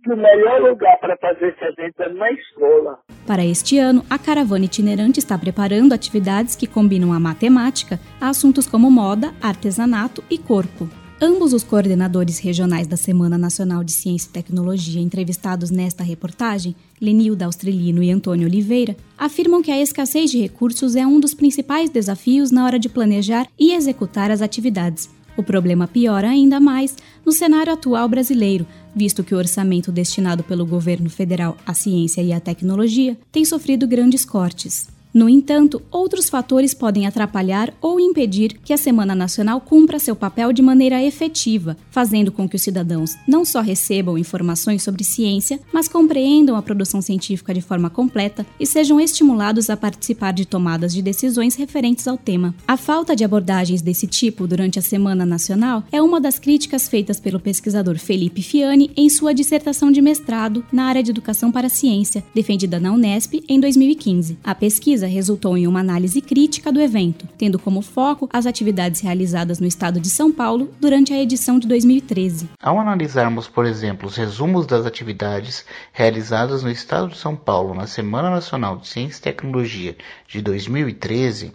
que 0.03 0.11
o 0.11 0.17
melhor 0.17 0.61
lugar 0.61 0.99
para 0.99 1.15
fazer 1.17 1.49
esse 1.53 1.63
evento 1.63 2.01
é 2.01 2.09
na 2.09 2.29
escola. 2.31 2.99
Para 3.25 3.45
este 3.45 3.79
ano, 3.79 4.03
a 4.09 4.19
caravana 4.19 4.65
itinerante 4.65 5.19
está 5.19 5.37
preparando 5.37 5.93
atividades 5.93 6.55
que 6.55 6.67
combinam 6.67 7.13
a 7.13 7.19
matemática 7.19 7.97
a 8.19 8.29
assuntos 8.29 8.67
como 8.67 8.91
moda, 8.91 9.33
artesanato 9.41 10.21
e 10.29 10.37
corpo. 10.37 11.02
Ambos 11.21 11.53
os 11.53 11.63
coordenadores 11.63 12.39
regionais 12.39 12.87
da 12.87 12.97
Semana 12.97 13.37
Nacional 13.37 13.83
de 13.83 13.93
Ciência 13.93 14.27
e 14.27 14.31
Tecnologia 14.31 15.01
entrevistados 15.01 15.69
nesta 15.69 16.03
reportagem, 16.03 16.75
Lenilda 16.99 17.45
Austrelino 17.45 18.03
e 18.03 18.11
Antônio 18.11 18.47
Oliveira, 18.47 18.97
afirmam 19.17 19.61
que 19.61 19.71
a 19.71 19.79
escassez 19.79 20.31
de 20.31 20.39
recursos 20.39 20.95
é 20.95 21.05
um 21.05 21.19
dos 21.19 21.33
principais 21.33 21.89
desafios 21.89 22.51
na 22.51 22.65
hora 22.65 22.79
de 22.79 22.89
planejar 22.89 23.47
e 23.57 23.73
executar 23.73 24.31
as 24.31 24.41
atividades. 24.41 25.09
O 25.37 25.43
problema 25.43 25.87
piora 25.87 26.29
ainda 26.29 26.59
mais 26.59 26.95
no 27.25 27.31
cenário 27.31 27.73
atual 27.73 28.07
brasileiro, 28.09 28.67
visto 28.95 29.23
que 29.23 29.33
o 29.33 29.37
orçamento 29.37 29.91
destinado 29.91 30.43
pelo 30.43 30.65
governo 30.65 31.09
federal 31.09 31.57
à 31.65 31.73
ciência 31.73 32.21
e 32.21 32.33
à 32.33 32.39
tecnologia 32.39 33.17
tem 33.31 33.45
sofrido 33.45 33.87
grandes 33.87 34.25
cortes. 34.25 34.92
No 35.13 35.29
entanto, 35.29 35.79
outros 35.91 36.27
fatores 36.27 36.73
podem 36.73 37.05
atrapalhar 37.05 37.71
ou 37.79 37.99
impedir 37.99 38.57
que 38.63 38.73
a 38.73 38.77
Semana 38.77 39.13
Nacional 39.13 39.61
cumpra 39.61 39.99
seu 39.99 40.15
papel 40.15 40.51
de 40.51 40.61
maneira 40.63 41.03
efetiva, 41.03 41.77
fazendo 41.91 42.31
com 42.31 42.49
que 42.49 42.55
os 42.55 42.63
cidadãos 42.63 43.15
não 43.27 43.45
só 43.45 43.61
recebam 43.61 44.17
informações 44.17 44.81
sobre 44.81 45.03
ciência, 45.03 45.59
mas 45.71 45.87
compreendam 45.87 46.55
a 46.55 46.63
produção 46.63 46.99
científica 46.99 47.53
de 47.53 47.61
forma 47.61 47.91
completa 47.91 48.43
e 48.59 48.65
sejam 48.65 48.99
estimulados 48.99 49.69
a 49.69 49.77
participar 49.77 50.33
de 50.33 50.45
tomadas 50.45 50.91
de 50.91 51.01
decisões 51.03 51.53
referentes 51.55 52.07
ao 52.07 52.17
tema. 52.17 52.55
A 52.67 52.75
falta 52.75 53.15
de 53.15 53.23
abordagens 53.23 53.83
desse 53.83 54.07
tipo 54.07 54.47
durante 54.47 54.79
a 54.79 54.81
Semana 54.81 55.27
Nacional 55.27 55.83
é 55.91 56.01
uma 56.01 56.19
das 56.19 56.39
críticas 56.39 56.89
feitas 56.89 57.19
pelo 57.19 57.39
pesquisador 57.39 57.99
Felipe 57.99 58.41
Fiani 58.41 58.89
em 58.97 59.09
sua 59.09 59.31
dissertação 59.31 59.91
de 59.91 60.01
mestrado 60.01 60.65
na 60.71 60.85
área 60.85 61.03
de 61.03 61.11
Educação 61.11 61.51
para 61.51 61.67
a 61.67 61.69
Ciência, 61.69 62.23
defendida 62.33 62.79
na 62.79 62.91
Unesp 62.91 63.43
em 63.47 63.59
2015. 63.59 64.39
A 64.43 64.55
pesquisa 64.55 65.02
pesquisa 65.03 65.07
resultou 65.07 65.57
em 65.57 65.67
uma 65.67 65.79
análise 65.79 66.21
crítica 66.21 66.71
do 66.71 66.81
evento, 66.81 67.27
tendo 67.37 67.59
como 67.59 67.81
foco 67.81 68.29
as 68.31 68.45
atividades 68.45 69.01
realizadas 69.01 69.59
no 69.59 69.67
estado 69.67 69.99
de 69.99 70.09
São 70.09 70.31
Paulo 70.31 70.69
durante 70.79 71.13
a 71.13 71.21
edição 71.21 71.59
de 71.59 71.67
2013. 71.67 72.49
Ao 72.61 72.79
analisarmos, 72.79 73.47
por 73.47 73.65
exemplo, 73.65 74.07
os 74.07 74.15
resumos 74.15 74.65
das 74.65 74.85
atividades 74.85 75.65
realizadas 75.91 76.63
no 76.63 76.71
estado 76.71 77.09
de 77.09 77.17
São 77.17 77.35
Paulo 77.35 77.73
na 77.73 77.87
Semana 77.87 78.29
Nacional 78.29 78.77
de 78.77 78.87
Ciência 78.87 79.19
e 79.19 79.23
Tecnologia 79.23 79.95
de 80.27 80.41
2013, 80.41 81.53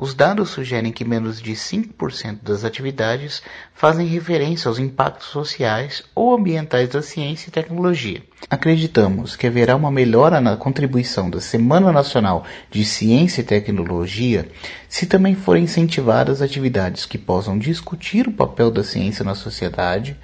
os 0.00 0.14
dados 0.14 0.48
sugerem 0.48 0.90
que 0.90 1.04
menos 1.04 1.42
de 1.42 1.52
5% 1.52 2.38
das 2.42 2.64
atividades 2.64 3.42
fazem 3.74 4.06
referência 4.06 4.66
aos 4.66 4.78
impactos 4.78 5.28
sociais 5.28 6.02
ou 6.14 6.34
ambientais 6.34 6.88
da 6.88 7.02
ciência 7.02 7.50
e 7.50 7.52
tecnologia. 7.52 8.22
Acreditamos 8.48 9.36
que 9.36 9.46
haverá 9.46 9.76
uma 9.76 9.90
melhora 9.90 10.40
na 10.40 10.56
contribuição 10.56 11.28
da 11.28 11.38
Semana 11.38 11.92
Nacional 11.92 12.46
de 12.70 12.82
Ciência 12.82 13.42
e 13.42 13.44
Tecnologia 13.44 14.48
se 14.88 15.04
também 15.04 15.34
forem 15.34 15.64
incentivadas 15.64 16.40
atividades 16.40 17.04
que 17.04 17.18
possam 17.18 17.58
discutir 17.58 18.26
o 18.26 18.32
papel 18.32 18.70
da 18.70 18.82
ciência 18.82 19.22
na 19.22 19.34
sociedade, 19.34 20.16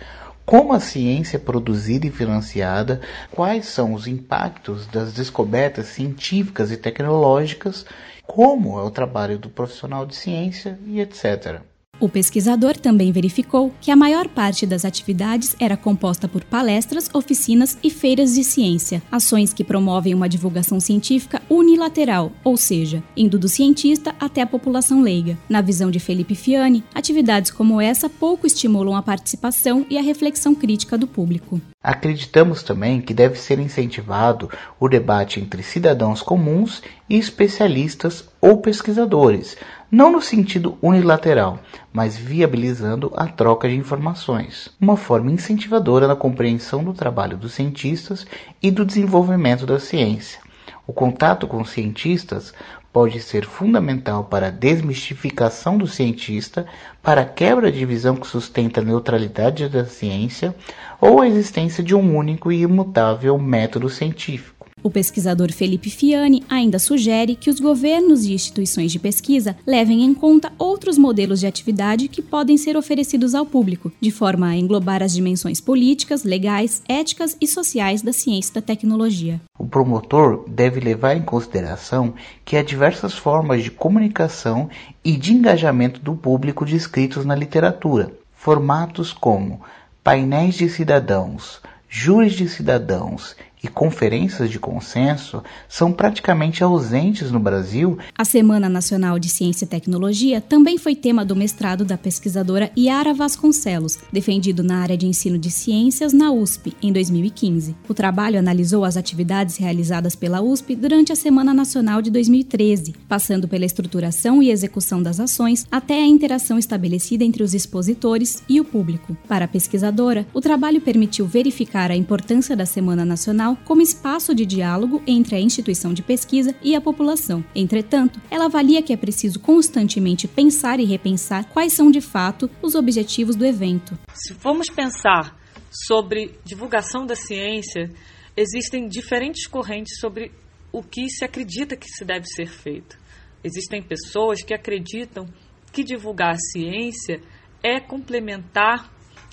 como 0.47 0.73
a 0.73 0.81
ciência 0.81 1.37
é 1.37 1.41
produzida 1.41 2.07
e 2.07 2.11
financiada, 2.11 3.01
quais 3.31 3.67
são 3.67 3.93
os 3.93 4.07
impactos 4.07 4.87
das 4.87 5.13
descobertas 5.13 5.87
científicas 5.89 6.71
e 6.71 6.77
tecnológicas 6.79 7.85
como 8.27 8.79
é 8.79 8.83
o 8.83 8.91
trabalho 8.91 9.39
do 9.39 9.49
profissional 9.49 10.05
de 10.05 10.15
ciência 10.15 10.79
e 10.85 11.01
etc. 11.01 11.61
O 11.99 12.11
pesquisador 12.11 12.77
também 12.77 13.11
verificou 13.11 13.73
que 13.81 13.91
a 13.91 13.97
maior 13.97 14.29
parte 14.29 14.67
das 14.67 14.85
atividades 14.85 15.57
era 15.59 15.79
composta 15.79 16.29
por 16.29 16.45
palestras, 16.45 17.09
oficinas 17.15 17.79
e 17.83 17.89
feiras 17.89 18.35
de 18.35 18.45
ciência, 18.45 19.03
ações 19.11 19.55
que 19.55 19.65
promovem 19.65 20.13
uma 20.13 20.29
divulgação 20.29 20.79
científica 20.79 21.41
unilateral, 21.49 22.33
ou 22.45 22.55
seja, 22.57 23.03
indo 23.17 23.39
do 23.39 23.49
cientista 23.49 24.15
até 24.21 24.43
a 24.43 24.47
população 24.47 25.01
leiga. 25.01 25.39
Na 25.49 25.63
visão 25.63 25.91
de 25.91 25.99
Felipe 25.99 26.35
Fiani, 26.35 26.85
atividades 26.95 27.51
como 27.51 27.81
essa 27.81 28.11
pouco 28.11 28.47
estimulam 28.47 28.95
a 28.95 29.03
participação 29.03 29.87
e 29.89 29.97
a 29.97 30.03
reflexão 30.03 30.55
crítica 30.55 30.99
do 30.99 31.07
público. 31.07 31.59
Acreditamos 31.83 32.63
também 32.63 33.01
que 33.01 33.15
deve 33.15 33.39
ser 33.39 33.59
incentivado 33.59 34.51
o 34.79 34.89
debate 34.89 35.41
entre 35.41 35.63
cidadãos 35.63 36.21
comuns 36.21 36.83
e 37.09 37.17
especialistas 37.17 38.29
ou 38.41 38.59
pesquisadores, 38.59 39.57
não 39.97 40.13
no 40.13 40.21
sentido 40.21 40.77
unilateral, 40.83 41.59
mas 41.91 42.19
viabilizando 42.19 43.11
a 43.17 43.27
troca 43.27 43.67
de 43.67 43.75
informações, 43.75 44.69
uma 44.79 44.95
forma 44.95 45.33
incentivadora 45.33 46.07
na 46.07 46.15
compreensão 46.15 46.85
do 46.85 46.93
trabalho 46.93 47.35
dos 47.35 47.55
cientistas 47.55 48.27
e 48.63 48.71
do 48.71 48.85
desenvolvimento 48.85 49.65
da 49.65 49.81
ciência. 49.81 50.39
O 50.87 50.93
contato 50.93 51.47
com 51.47 51.65
cientistas 51.65 52.53
pode 52.93 53.23
ser 53.23 53.47
fundamental 53.47 54.25
para 54.25 54.49
a 54.49 54.51
desmistificação 54.51 55.79
do 55.79 55.87
cientista, 55.87 56.67
para 57.03 57.23
a 57.23 57.27
quebra 57.27 57.73
de 57.73 57.87
visão 57.87 58.17
que 58.17 58.27
sustenta 58.27 58.83
a 58.83 58.85
neutralidade 58.85 59.67
da 59.67 59.87
ciência 59.87 60.55
ou 61.01 61.23
a 61.23 61.27
existência 61.27 61.83
de 61.83 61.95
um 61.95 62.15
único 62.15 62.53
e 62.53 62.61
imutável 62.61 63.39
método 63.39 63.89
científico. 63.89 64.56
O 64.83 64.91
pesquisador 64.91 65.53
Felipe 65.53 65.91
Fiani 65.91 66.45
ainda 66.49 66.79
sugere 66.79 67.35
que 67.35 67.51
os 67.51 67.59
governos 67.59 68.25
e 68.25 68.35
instituições 68.35 68.93
de 68.93 68.99
pesquisa 68.99 69.57
levem 69.67 70.05
em 70.05 70.15
conta 70.15 70.53
outros 70.59 70.97
modelos 70.99 71.41
de 71.41 71.47
atividade 71.47 72.09
que 72.09 72.23
podem 72.23 72.57
ser 72.57 72.77
oferecidos 72.77 73.35
ao 73.35 73.45
público, 73.45 73.91
de 74.01 74.11
forma 74.11 74.47
a 74.47 74.55
englobar 74.55 75.03
as 75.03 75.13
dimensões 75.13 75.61
políticas, 75.61 76.25
legais, 76.25 76.83
éticas 76.89 77.37
e 77.41 77.49
sociais 77.49 78.03
da 78.03 78.13
ciência 78.13 78.53
e 78.53 78.55
da 78.55 78.63
tecnologia. 78.63 79.41
O 79.59 79.67
promotor 79.67 80.45
deve 80.47 80.79
levar 80.79 81.17
em 81.17 81.23
consideração 81.23 82.15
que 82.45 82.57
há 82.57 82.63
diversas 82.63 83.15
formas 83.15 83.65
de 83.65 83.71
comunicação 83.71 84.69
e 85.03 85.17
de 85.17 85.33
engajamento 85.33 86.01
do 86.01 86.15
público 86.15 86.65
descritos 86.65 87.25
na 87.25 87.35
literatura, 87.35 88.13
formatos 88.35 89.13
como 89.13 89.63
painéis 90.05 90.55
de 90.55 90.69
cidadãos, 90.69 91.61
júris 91.89 92.35
de 92.35 92.49
cidadãos 92.49 93.35
e 93.63 93.69
conferências 93.69 94.51
de 94.51 94.59
consenso 94.59 95.43
são 95.69 95.93
praticamente 95.93 96.63
ausentes 96.63 97.31
no 97.31 97.41
Brasil. 97.41 97.99
A 98.17 98.25
Semana 98.25 98.69
Nacional 98.69 99.19
de 99.19 99.29
Ciência 99.29 99.65
e 99.65 99.69
Tecnologia 99.69 100.41
também 100.41 100.79
foi 100.79 100.95
tema 100.95 101.25
do 101.25 101.35
mestrado 101.35 101.85
da 101.85 101.97
pesquisadora 101.97 102.71
Yara 102.77 103.15
Vasconcelos, 103.15 103.99
defendido 104.13 104.63
na 104.63 104.79
área 104.79 104.97
de 104.97 105.07
ensino 105.07 105.39
de 105.39 105.51
ciências 105.51 106.13
na 106.13 106.31
USP 106.31 106.77
em 106.83 106.93
2015. 106.93 107.75
O 107.89 107.95
trabalho 107.95 108.39
analisou 108.39 108.85
as 108.85 108.97
atividades 108.97 109.57
realizadas 109.57 110.15
pela 110.15 110.43
USP 110.43 110.77
durante 110.77 111.13
a 111.13 111.17
Semana 111.17 111.55
Nacional 111.55 112.03
de 112.03 112.11
2013, 112.11 112.95
passando 113.09 113.49
pela 113.49 113.65
estruturação 113.65 114.43
e 114.43 114.51
execução 114.51 115.03
das 115.03 115.19
ações 115.19 115.67
até 115.71 115.95
a 115.95 116.07
interação 116.07 116.59
estabelecida 116.59 117.25
entre 117.25 117.43
os 117.43 117.55
expositores 117.55 118.43
e 118.49 118.61
o 118.61 118.65
público. 118.65 119.17
Para 119.29 119.47
a 119.47 119.49
pesquisadora, 119.49 120.27
o 120.33 120.41
trabalho 120.41 120.81
permitiu 120.81 121.27
verificar 121.27 121.91
a 121.91 121.97
importância 121.97 122.57
da 122.57 122.67
Semana 122.67 123.05
Nacional 123.05 123.46
como 123.55 123.83
espaço 123.83 124.35
de 124.35 124.45
diálogo 124.45 125.03
entre 125.07 125.37
a 125.37 125.41
instituição 125.41 125.93
de 125.93 126.03
pesquisa 126.03 126.55
e 126.63 126.75
a 126.75 126.81
população. 126.81 127.45
Entretanto, 127.55 128.21
ela 128.31 128.47
avalia 128.47 128.83
que 128.83 128.93
é 128.93 128.97
preciso 128.97 129.39
constantemente 129.39 130.27
pensar 130.27 130.81
e 130.81 130.85
repensar 130.85 131.49
quais 131.51 131.75
são 131.75 131.91
de 131.91 132.01
fato 132.01 132.51
os 132.63 132.75
objetivos 132.75 133.37
do 133.37 133.45
evento. 133.45 133.99
Se 134.15 134.35
formos 134.35 134.69
pensar 134.69 135.39
sobre 135.87 136.39
divulgação 136.45 137.05
da 137.05 137.15
ciência, 137.15 137.93
existem 138.37 138.89
diferentes 138.89 139.47
correntes 139.47 139.99
sobre 140.01 140.33
o 140.73 140.83
que 140.83 141.09
se 141.09 141.25
acredita 141.25 141.77
que 141.77 141.89
se 141.89 142.05
deve 142.05 142.27
ser 142.27 142.47
feito. 142.47 142.99
Existem 143.45 143.83
pessoas 143.83 144.43
que 144.43 144.55
acreditam 144.55 145.27
que 145.73 145.85
divulgar 145.85 146.35
a 146.35 146.39
ciência 146.39 147.21
é 147.63 147.79
complementar 147.79 148.91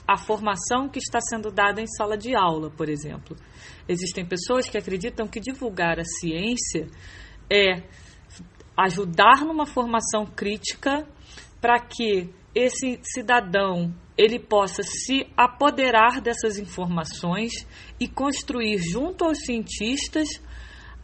a 0.07 0.17
formação 0.17 0.89
que 0.89 0.99
está 0.99 1.19
sendo 1.21 1.49
dada 1.49 1.81
em 1.81 1.87
sala 1.87 2.17
de 2.17 2.35
aula, 2.35 2.69
por 2.69 2.89
exemplo. 2.89 3.37
Existem 3.87 4.25
pessoas 4.25 4.69
que 4.69 4.77
acreditam 4.77 5.27
que 5.27 5.39
divulgar 5.39 5.99
a 5.99 6.05
ciência 6.05 6.87
é 7.49 7.83
ajudar 8.77 9.45
numa 9.45 9.65
formação 9.65 10.25
crítica 10.25 11.07
para 11.61 11.79
que 11.79 12.29
esse 12.55 12.99
cidadão 13.03 13.93
ele 14.17 14.39
possa 14.39 14.83
se 14.83 15.27
apoderar 15.35 16.21
dessas 16.21 16.57
informações 16.57 17.51
e 17.99 18.07
construir 18.07 18.77
junto 18.77 19.25
aos 19.25 19.39
cientistas 19.39 20.27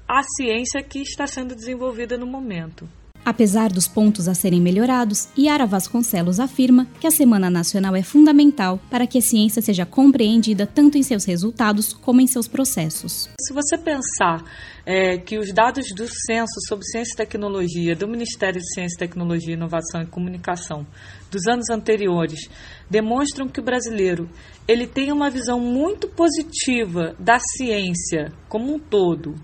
a 0.08 0.22
ciência 0.24 0.82
que 0.82 1.00
está 1.02 1.28
sendo 1.28 1.56
desenvolvida 1.56 2.18
no 2.18 2.26
momento. 2.26 2.88
Apesar 3.26 3.70
dos 3.70 3.88
pontos 3.88 4.28
a 4.28 4.34
serem 4.34 4.62
melhorados, 4.62 5.28
Yara 5.38 5.66
Vasconcelos 5.66 6.40
afirma 6.40 6.88
que 7.00 7.06
a 7.06 7.12
Semana 7.12 7.50
Nacional 7.50 7.96
é 7.96 8.02
fundamental 8.02 8.80
para 8.90 9.06
que 9.06 9.18
a 9.18 9.22
ciência 9.22 9.62
seja 9.62 9.86
compreendida 9.86 10.66
tanto 10.66 10.98
em 10.98 11.04
seus 11.04 11.26
resultados 11.26 11.94
como 11.94 12.22
em 12.22 12.28
seus 12.28 12.48
processos. 12.48 13.30
Se 13.40 13.54
você 13.54 13.78
pensar 13.78 14.44
é, 14.86 15.18
que 15.18 15.38
os 15.38 15.54
dados 15.54 15.86
do 15.96 16.08
Censo 16.08 16.60
sobre 16.68 16.86
Ciência 16.86 17.14
e 17.14 17.18
Tecnologia, 17.18 17.96
do 17.96 18.08
Ministério 18.08 18.60
de 18.60 18.74
Ciência, 18.74 18.98
Tecnologia, 18.98 19.54
Inovação 19.54 20.02
e 20.02 20.08
Comunicação, 20.08 20.88
dos 21.30 21.46
anos 21.48 21.70
anteriores, 21.70 22.50
demonstram 22.90 23.48
que 23.48 23.60
o 23.60 23.64
brasileiro 23.64 24.30
ele 24.68 24.88
tem 24.88 25.12
uma 25.12 25.30
visão 25.30 25.60
muito 25.60 26.08
positiva 26.08 27.16
da 27.20 27.38
ciência 27.40 28.32
como 28.48 28.74
um 28.74 28.80
todo, 28.80 29.36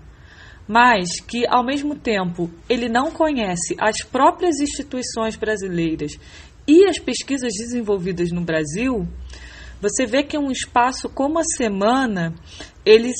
mas 0.66 1.20
que, 1.20 1.46
ao 1.46 1.64
mesmo 1.64 1.94
tempo, 1.94 2.50
ele 2.68 2.88
não 2.88 3.10
conhece 3.10 3.76
as 3.78 4.02
próprias 4.02 4.60
instituições 4.60 5.36
brasileiras 5.36 6.12
e 6.66 6.88
as 6.88 6.98
pesquisas 6.98 7.52
desenvolvidas 7.52 8.32
no 8.32 8.40
Brasil, 8.40 9.06
você 9.80 10.04
vê 10.04 10.22
que 10.22 10.36
um 10.36 10.50
espaço 10.50 11.08
como 11.08 11.38
a 11.38 11.44
semana 11.56 12.34
ele 12.84 13.12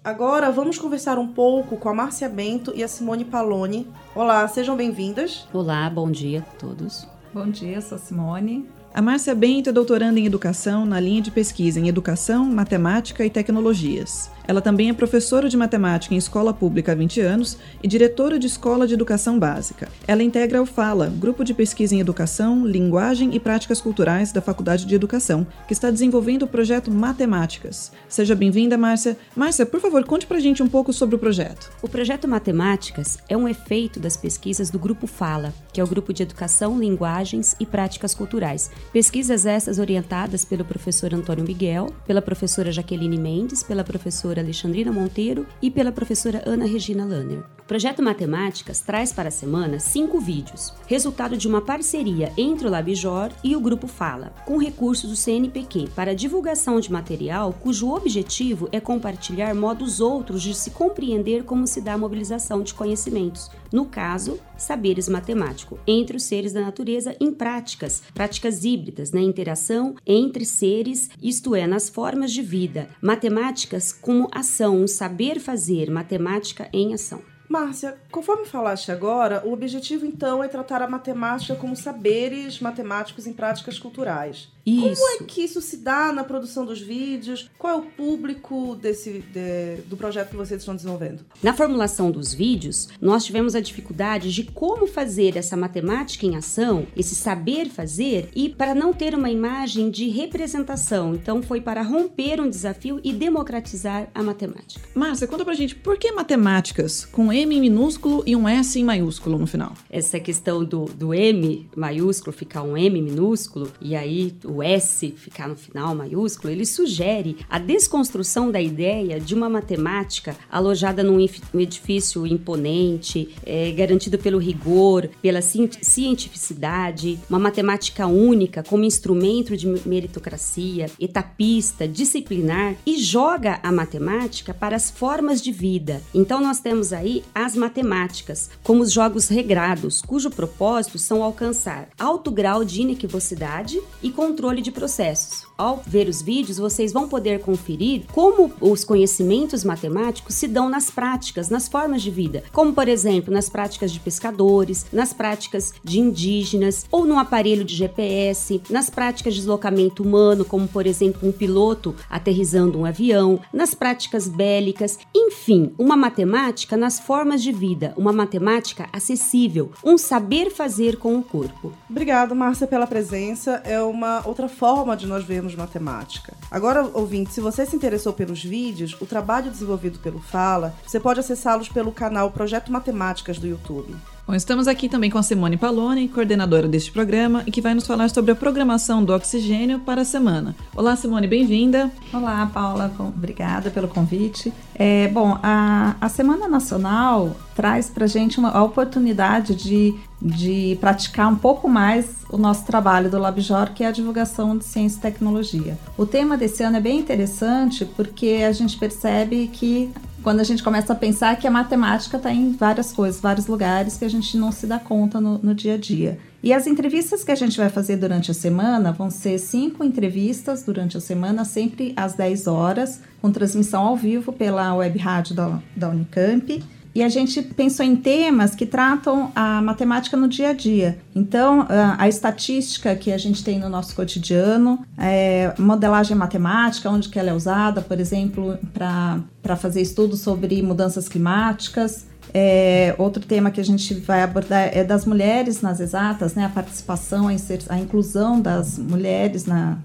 Agora 0.07 0.53
vamos 0.53 0.79
conversar 0.79 1.19
um 1.19 1.27
pouco 1.27 1.77
com 1.77 1.89
a 1.89 1.93
Márcia 1.93 2.29
Bento 2.29 2.73
e 2.77 2.85
a 2.85 2.87
Simone 2.87 3.25
Paloni. 3.25 3.89
Olá, 4.15 4.47
sejam 4.47 4.77
bem-vindas. 4.77 5.49
Olá, 5.53 5.91
bom 5.91 6.13
dia 6.13 6.47
a 6.47 6.59
todos. 6.61 7.09
Bom 7.35 7.51
dia, 7.51 7.81
sou 7.81 7.97
a 7.97 7.99
Simone. 7.99 8.71
A 8.95 9.03
Márcia 9.03 9.35
Bento 9.35 9.69
é 9.69 9.73
doutoranda 9.73 10.19
em 10.19 10.27
Educação 10.27 10.87
na 10.87 10.99
linha 10.99 11.21
de 11.21 11.31
pesquisa 11.31 11.79
em 11.79 11.89
Educação, 11.89 12.47
Matemática 12.47 13.25
e 13.25 13.31
Tecnologias. 13.31 14.31
Ela 14.49 14.61
também 14.61 14.89
é 14.89 14.93
professora 14.93 15.49
de 15.49 15.57
matemática 15.57 16.15
em 16.15 16.19
escola 16.19 16.55
pública 16.55 16.93
há 16.93 16.95
20 16.95 17.21
anos 17.21 17.59
e 17.83 17.89
diretora 17.89 18.39
de 18.39 18.47
escola 18.47 18.87
de 18.87 18.95
educação 18.95 19.39
básica. 19.39 19.89
Ela 20.07 20.23
integra 20.23 20.63
o 20.63 20.67
FALA, 20.67 21.13
Grupo 21.19 21.45
de 21.45 21.53
Pesquisa 21.53 21.95
em 21.95 22.01
Educação, 22.01 22.65
Linguagem 22.65 23.35
e 23.35 23.41
Práticas 23.41 23.81
Culturais 23.81 24.31
da 24.31 24.41
Faculdade 24.41 24.87
de 24.87 24.95
Educação, 24.95 25.47
que 25.67 25.73
está 25.73 25.91
desenvolvendo 25.91 26.45
o 26.45 26.49
projeto 26.49 26.91
Matemáticas. 26.91 27.91
Seja 28.09 28.35
bem-vinda, 28.35 28.79
Márcia. 28.79 29.17
Márcia, 29.35 29.67
por 29.67 29.81
favor, 29.81 30.05
conte 30.05 30.27
pra 30.27 30.39
gente 30.39 30.63
um 30.63 30.69
pouco 30.69 30.93
sobre 30.93 31.17
o 31.17 31.19
projeto. 31.19 31.71
O 31.83 31.89
projeto 31.89 32.29
Matemáticas 32.29 33.19
é 33.29 33.37
um 33.37 33.49
efeito 33.49 33.99
das 33.99 34.17
pesquisas 34.17 34.71
do 34.71 34.79
Grupo 34.79 35.09
FALA, 35.09 35.53
que 35.73 35.81
é 35.81 35.85
o 35.85 35.89
Grupo 35.89 36.13
de 36.13 36.23
Educação, 36.23 36.79
Linguagens 36.79 37.57
e 37.59 37.67
Práticas 37.67 38.15
Culturais. 38.15 38.71
Pesquisas 38.93 39.45
essas 39.45 39.79
orientadas 39.79 40.45
pelo 40.45 40.65
professor 40.65 41.13
Antônio 41.13 41.45
Miguel, 41.45 41.89
pela 42.07 42.23
professora 42.23 42.73
Jaqueline 42.73 43.19
Mendes, 43.19 43.63
pela 43.63 43.85
professora 43.85 44.41
Alexandrina 44.41 44.91
Monteiro 44.91 45.47
e 45.61 45.71
pela 45.71 45.93
professora 45.93 46.43
Ana 46.47 46.65
Regina 46.65 47.05
Lanner. 47.05 47.45
O 47.59 47.65
projeto 47.67 48.03
Matemáticas 48.03 48.81
traz 48.81 49.13
para 49.13 49.29
a 49.29 49.33
semana 49.33 49.81
cinco 49.81 50.21
vídeos, 50.21 50.73
resultado 50.87 51.37
de 51.37 51.49
uma 51.49 51.61
parceria 51.61 52.33
entre 52.39 52.67
o 52.67 52.71
Labjor 52.71 53.31
e 53.43 53.57
o 53.57 53.61
Grupo 53.61 53.87
Fala, 53.87 54.33
com 54.47 54.57
recursos 54.57 55.11
do 55.11 55.17
CNPq 55.17 55.91
para 55.95 56.15
divulgação 56.15 56.79
de 56.81 56.91
material 56.91 57.53
cujo 57.53 57.93
objetivo 57.93 58.69
é 58.71 58.81
compartilhar 58.81 59.55
modos 59.55 60.01
outros 60.01 60.43
de 60.43 60.55
se 60.55 60.71
compreender 60.71 61.43
como 61.43 61.67
se 61.67 61.81
dá 61.81 61.95
a 61.95 61.99
mobilização 61.99 62.63
de 62.63 62.73
conhecimentos, 62.73 63.51
no 63.73 63.85
caso, 63.85 64.39
saberes 64.57 65.09
matemático, 65.09 65.79
entre 65.87 66.17
os 66.17 66.25
seres 66.25 66.53
da 66.53 66.61
natureza 66.61 67.17
em 67.21 67.33
práticas, 67.33 68.03
práticas 68.15 68.65
híbridas, 68.65 69.13
na 69.13 69.21
interação 69.21 69.95
entre 70.07 70.45
seres, 70.45 71.11
isto 71.23 71.55
é, 71.55 71.67
nas 71.67 71.89
formas 71.89 72.33
de 72.33 72.43
vida, 72.43 72.89
matemáticas 73.01 73.93
como 73.93 74.29
ação, 74.33 74.83
um 74.83 74.87
saber 74.87 75.41
fazer, 75.41 75.91
matemática 75.91 76.69
em 76.73 76.95
ação. 76.95 77.23
Márcia, 77.49 77.97
conforme 78.11 78.45
falaste 78.45 78.91
agora, 78.91 79.43
o 79.47 79.53
objetivo 79.53 80.05
então 80.05 80.43
é 80.43 80.49
tratar 80.49 80.83
a 80.83 80.89
matemática 80.89 81.55
como 81.55 81.77
saberes 81.77 82.61
matemáticos 82.61 83.27
em 83.27 83.33
práticas 83.33 83.79
culturais. 83.79 84.49
Isso. 84.67 85.01
Como 85.01 85.23
é 85.23 85.25
que 85.25 85.43
isso 85.43 85.61
se 85.61 85.77
dá 85.77 86.13
na 86.13 86.25
produção 86.25 86.67
dos 86.67 86.81
vídeos? 86.81 87.49
Qual 87.57 87.73
é 87.73 87.77
o 87.77 87.83
público 87.83 88.75
desse, 88.75 89.25
de, 89.33 89.83
do 89.87 89.97
projeto 89.97 90.31
que 90.31 90.37
vocês 90.37 90.61
estão 90.61 90.75
desenvolvendo? 90.75 91.25
Na 91.41 91.55
formulação 91.55 92.11
dos 92.11 92.35
vídeos, 92.35 92.89
nós 93.01 93.25
tivemos 93.25 93.55
a 93.55 93.61
dificuldade 93.61 94.33
de 94.33 94.43
como 94.43 94.89
fazer 94.89 95.37
essa 95.37 95.57
matemática 95.57 96.27
em 96.27 96.35
ação, 96.35 96.87
esse 96.97 97.15
saber 97.15 97.69
fazer, 97.69 98.29
e 98.35 98.49
para 98.49 98.75
não 98.75 98.93
ter 98.93 99.15
uma 99.15 99.31
imagem 99.31 99.89
de 99.89 100.09
representação. 100.09 101.15
Então, 101.15 101.43
foi 101.43 101.61
para 101.61 101.83
romper 101.83 102.41
um 102.41 102.51
desafio 102.51 103.01
e 103.05 103.13
democratizar 103.13 104.09
a 104.13 104.23
matemática. 104.23 104.81
Márcia, 104.95 105.29
conta 105.29 105.45
pra 105.45 105.55
gente 105.55 105.77
por 105.77 105.97
que 105.97 106.11
matemáticas 106.11 107.05
com 107.05 107.33
M 107.33 107.61
minúsculo 107.61 108.25
e 108.27 108.35
um 108.35 108.49
S 108.49 108.81
em 108.81 108.85
maiúsculo 108.85 109.39
no 109.39 109.47
final? 109.47 109.75
Essa 109.89 110.19
questão 110.19 110.65
do, 110.65 110.87
do 110.87 111.15
M 111.15 111.69
maiúsculo 111.77 112.37
ficar 112.37 112.63
um 112.63 112.77
M 112.77 113.01
minúsculo, 113.01 113.71
e 113.81 113.95
aí 113.95 114.35
o 114.45 114.56
o 114.57 114.63
S 114.63 115.13
ficar 115.17 115.49
no 115.49 115.57
final 115.57 115.95
maiúsculo, 115.95 116.53
ele 116.53 116.65
sugere 116.65 117.37
a 117.49 117.59
desconstrução 117.59 118.51
da 118.51 118.61
ideia 118.61 119.21
de 119.21 119.35
uma 119.35 119.49
matemática 119.49 120.37
alojada 120.51 121.03
num 121.03 121.21
edifício 121.55 122.27
imponente, 122.27 123.35
é, 123.45 123.71
garantido 123.73 124.19
pelo 124.19 124.39
rigor, 124.39 125.09
pela 125.21 125.41
cientificidade, 125.43 127.19
uma 127.29 127.39
matemática 127.39 128.07
única 128.07 128.63
como 128.63 128.85
instrumento 128.85 129.57
de 129.57 129.67
meritocracia, 129.87 130.91
etapista, 130.99 131.87
disciplinar 131.87 132.77
e 132.87 132.99
joga 132.99 133.61
a 133.63 133.71
matemática 133.71 134.55
para 134.55 134.77
as 134.77 134.91
formas 134.91 135.43
de 135.43 135.53
vida. 135.53 136.03
Então 136.15 136.41
nós 136.41 136.61
temos 136.61 136.93
aí 136.93 137.23
as 137.35 137.55
matemáticas 137.55 138.51
como 138.63 138.83
os 138.83 138.93
jogos 138.93 139.29
regrados, 139.29 140.01
cujo 140.01 140.31
propósito 140.31 140.99
são 140.99 141.23
alcançar 141.23 141.89
alto 141.99 142.31
grau 142.31 142.65
de 142.65 142.83
inequivocidade 142.83 143.81
e 144.03 144.11
controle 144.11 144.46
controle 144.47 144.63
de 144.63 144.71
processos. 144.71 145.47
Ao 145.59 145.83
ver 145.87 146.07
os 146.07 146.21
vídeos, 146.21 146.59
vocês 146.59 146.93
vão 146.93 147.09
poder 147.09 147.41
conferir 147.41 148.03
como 148.13 148.53
os 148.61 148.85
conhecimentos 148.85 149.65
matemáticos 149.65 150.35
se 150.35 150.47
dão 150.47 150.69
nas 150.69 150.91
práticas, 150.91 151.49
nas 151.49 151.67
formas 151.67 152.03
de 152.03 152.11
vida, 152.11 152.45
como 152.53 152.75
por 152.75 152.89
exemplo, 152.89 153.33
nas 153.33 153.49
práticas 153.49 153.91
de 153.91 153.99
pescadores, 153.99 154.85
nas 154.93 155.15
práticas 155.15 155.73
de 155.83 155.99
indígenas 155.99 156.85
ou 156.91 157.07
no 157.07 157.19
aparelho 157.19 157.65
de 157.65 157.75
GPS, 157.75 158.61
nas 158.69 158.91
práticas 158.91 159.33
de 159.33 159.41
deslocamento 159.41 160.03
humano, 160.03 160.45
como 160.45 160.69
por 160.69 160.87
exemplo, 160.87 161.27
um 161.27 161.33
piloto 161.33 161.95
aterrizando 162.11 162.79
um 162.79 162.85
avião, 162.85 163.41
nas 163.51 163.75
práticas 163.75 164.29
bélicas, 164.29 164.99
enfim, 165.15 165.73
uma 165.79 165.97
matemática 165.97 166.77
nas 166.77 167.01
formas 167.01 167.43
de 167.43 167.51
vida, 167.51 167.95
uma 167.97 168.13
matemática 168.13 168.91
acessível, 168.93 169.71
um 169.83 169.97
saber 169.97 170.51
fazer 170.51 170.99
com 170.99 171.17
o 171.17 171.23
corpo. 171.23 171.73
Obrigado, 171.89 172.35
Márcia, 172.35 172.67
pela 172.67 172.87
presença. 172.87 173.63
É 173.65 173.81
uma 173.81 174.21
outra 174.27 174.49
forma 174.49 174.95
de 174.95 175.07
nós 175.07 175.25
vermos 175.25 175.46
matemática. 175.55 176.35
Agora, 176.51 176.89
ouvinte, 176.93 177.33
se 177.33 177.41
você 177.41 177.65
se 177.65 177.77
interessou 177.77 178.13
pelos 178.13 178.43
vídeos, 178.43 178.97
o 179.01 179.07
trabalho 179.07 179.51
desenvolvido 179.51 179.99
pelo 179.99 180.21
Fala, 180.21 180.75
você 180.87 180.99
pode 180.99 181.21
acessá-los 181.21 181.69
pelo 181.69 181.93
canal 181.93 182.31
Projeto 182.31 182.73
Matemáticas 182.73 183.39
do 183.39 183.47
YouTube. 183.47 183.95
Bom, 184.27 184.35
estamos 184.35 184.67
aqui 184.67 184.89
também 184.89 185.09
com 185.09 185.19
a 185.19 185.23
Simone 185.23 185.57
Paloni, 185.57 186.09
coordenadora 186.09 186.67
deste 186.67 186.91
programa, 186.91 187.45
e 187.47 187.53
que 187.53 187.61
vai 187.61 187.75
nos 187.75 187.87
falar 187.87 188.11
sobre 188.11 188.33
a 188.33 188.35
programação 188.35 189.05
do 189.05 189.15
oxigênio 189.15 189.79
para 189.79 190.01
a 190.01 190.05
semana. 190.05 190.57
Olá, 190.75 190.97
Simone, 190.97 191.29
bem-vinda. 191.29 191.93
Olá, 192.13 192.51
Paula, 192.53 192.93
obrigada 192.99 193.71
pelo 193.71 193.87
convite. 193.87 194.53
É, 194.75 195.07
bom, 195.09 195.39
a, 195.41 195.95
a 196.01 196.09
Semana 196.09 196.49
Nacional 196.49 197.37
traz 197.55 197.89
para 197.89 198.05
a 198.05 198.09
gente 198.09 198.41
uma, 198.41 198.51
a 198.51 198.65
oportunidade 198.65 199.55
de, 199.55 199.95
de 200.21 200.77
praticar 200.81 201.31
um 201.31 201.37
pouco 201.37 201.69
mais 201.69 202.07
o 202.31 202.39
nosso 202.39 202.65
trabalho 202.65 203.11
do 203.11 203.19
LabJOR, 203.19 203.73
que 203.73 203.85
é 203.85 203.89
a 203.89 203.93
divulgação 203.93 204.57
de 204.57 204.65
ciência 204.65 204.99
e 204.99 205.01
tecnologia. 205.03 205.79
O 205.97 206.07
tema 206.07 206.37
desse 206.37 206.63
ano 206.63 206.79
é 206.79 206.81
bem 206.81 206.99
interessante 206.99 207.85
porque 207.85 208.45
a 208.47 208.53
gente 208.53 208.79
percebe 208.79 209.49
que 209.53 209.93
quando 210.23 210.41
a 210.41 210.45
gente 210.45 210.63
começa 210.63 210.93
a 210.93 210.97
pensar 210.97 211.37
que 211.37 211.47
a 211.47 211.51
matemática 211.53 212.17
está 212.17 212.33
em 212.33 212.51
várias 212.51 212.93
coisas, 212.93 213.21
vários 213.21 213.47
lugares 213.47 213.97
que 213.97 214.05
a 214.05 214.11
gente 214.11 214.37
não 214.37 214.51
se 214.51 214.67
dá 214.67 214.77
conta 214.79 215.21
no, 215.21 215.39
no 215.39 215.55
dia 215.55 215.75
a 215.75 215.79
dia. 215.79 216.19
E 216.43 216.53
as 216.53 216.67
entrevistas 216.67 217.23
que 217.23 217.31
a 217.31 217.35
gente 217.37 217.57
vai 217.57 217.69
fazer 217.69 217.97
durante 217.97 218.31
a 218.31 218.35
semana 218.35 218.91
vão 218.91 219.09
ser 219.09 219.39
cinco 219.39 219.85
entrevistas 219.85 220.65
durante 220.65 220.97
a 220.97 221.01
semana, 221.01 221.45
sempre 221.45 221.93
às 221.97 222.15
10 222.15 222.49
horas, 222.49 223.01
com 223.23 223.31
transmissão 223.31 223.87
ao 223.87 223.97
vivo 223.97 224.33
pela 224.33 224.75
web 224.75 224.99
rádio 224.99 225.37
da, 225.37 225.61
da 225.77 225.89
Unicamp. 225.91 226.61
E 226.97 227.03
a 227.03 227.11
gente 227.11 227.43
pensou 227.43 227.85
em 227.85 227.95
temas 227.95 228.55
que 228.55 228.65
tratam 228.65 229.31
a 229.35 229.61
matemática 229.61 230.17
no 230.17 230.27
dia 230.27 230.49
a 230.49 230.53
dia. 230.55 230.97
Então, 231.15 231.67
a, 231.69 232.09
estatística 232.09 232.97
que 232.97 233.13
a 233.13 233.19
gente 233.19 233.45
tem 233.45 233.59
no 233.59 233.69
nosso 233.69 233.95
cotidiano, 233.95 234.83
é, 234.97 235.53
modelagem 235.59 236.17
matemática, 236.17 236.89
onde 236.89 237.11
que 237.11 237.19
ela 237.19 237.29
é 237.29 237.35
usada, 237.35 237.83
por 237.83 238.01
exemplo, 238.01 238.59
para 238.73 239.57
fazer 239.57 239.83
estudos 239.83 240.21
sobre 240.21 240.63
mudanças 240.63 241.07
climáticas. 241.07 242.07
É, 242.33 242.95
outro 242.97 243.23
tema 243.23 243.51
que 243.51 243.61
a 243.61 243.65
gente 243.65 243.93
vai 243.93 244.23
abordar 244.23 244.71
é 244.73 244.83
das 244.83 245.05
mulheres 245.05 245.61
nas 245.61 245.81
exatas, 245.81 246.35
né? 246.35 246.47
A 246.47 246.49
participação, 246.49 247.29
a, 247.29 247.33
a 247.75 247.79
inclusão 247.79 248.41
das 248.41 248.79
mulheres 248.79 249.45
na, 249.45 249.77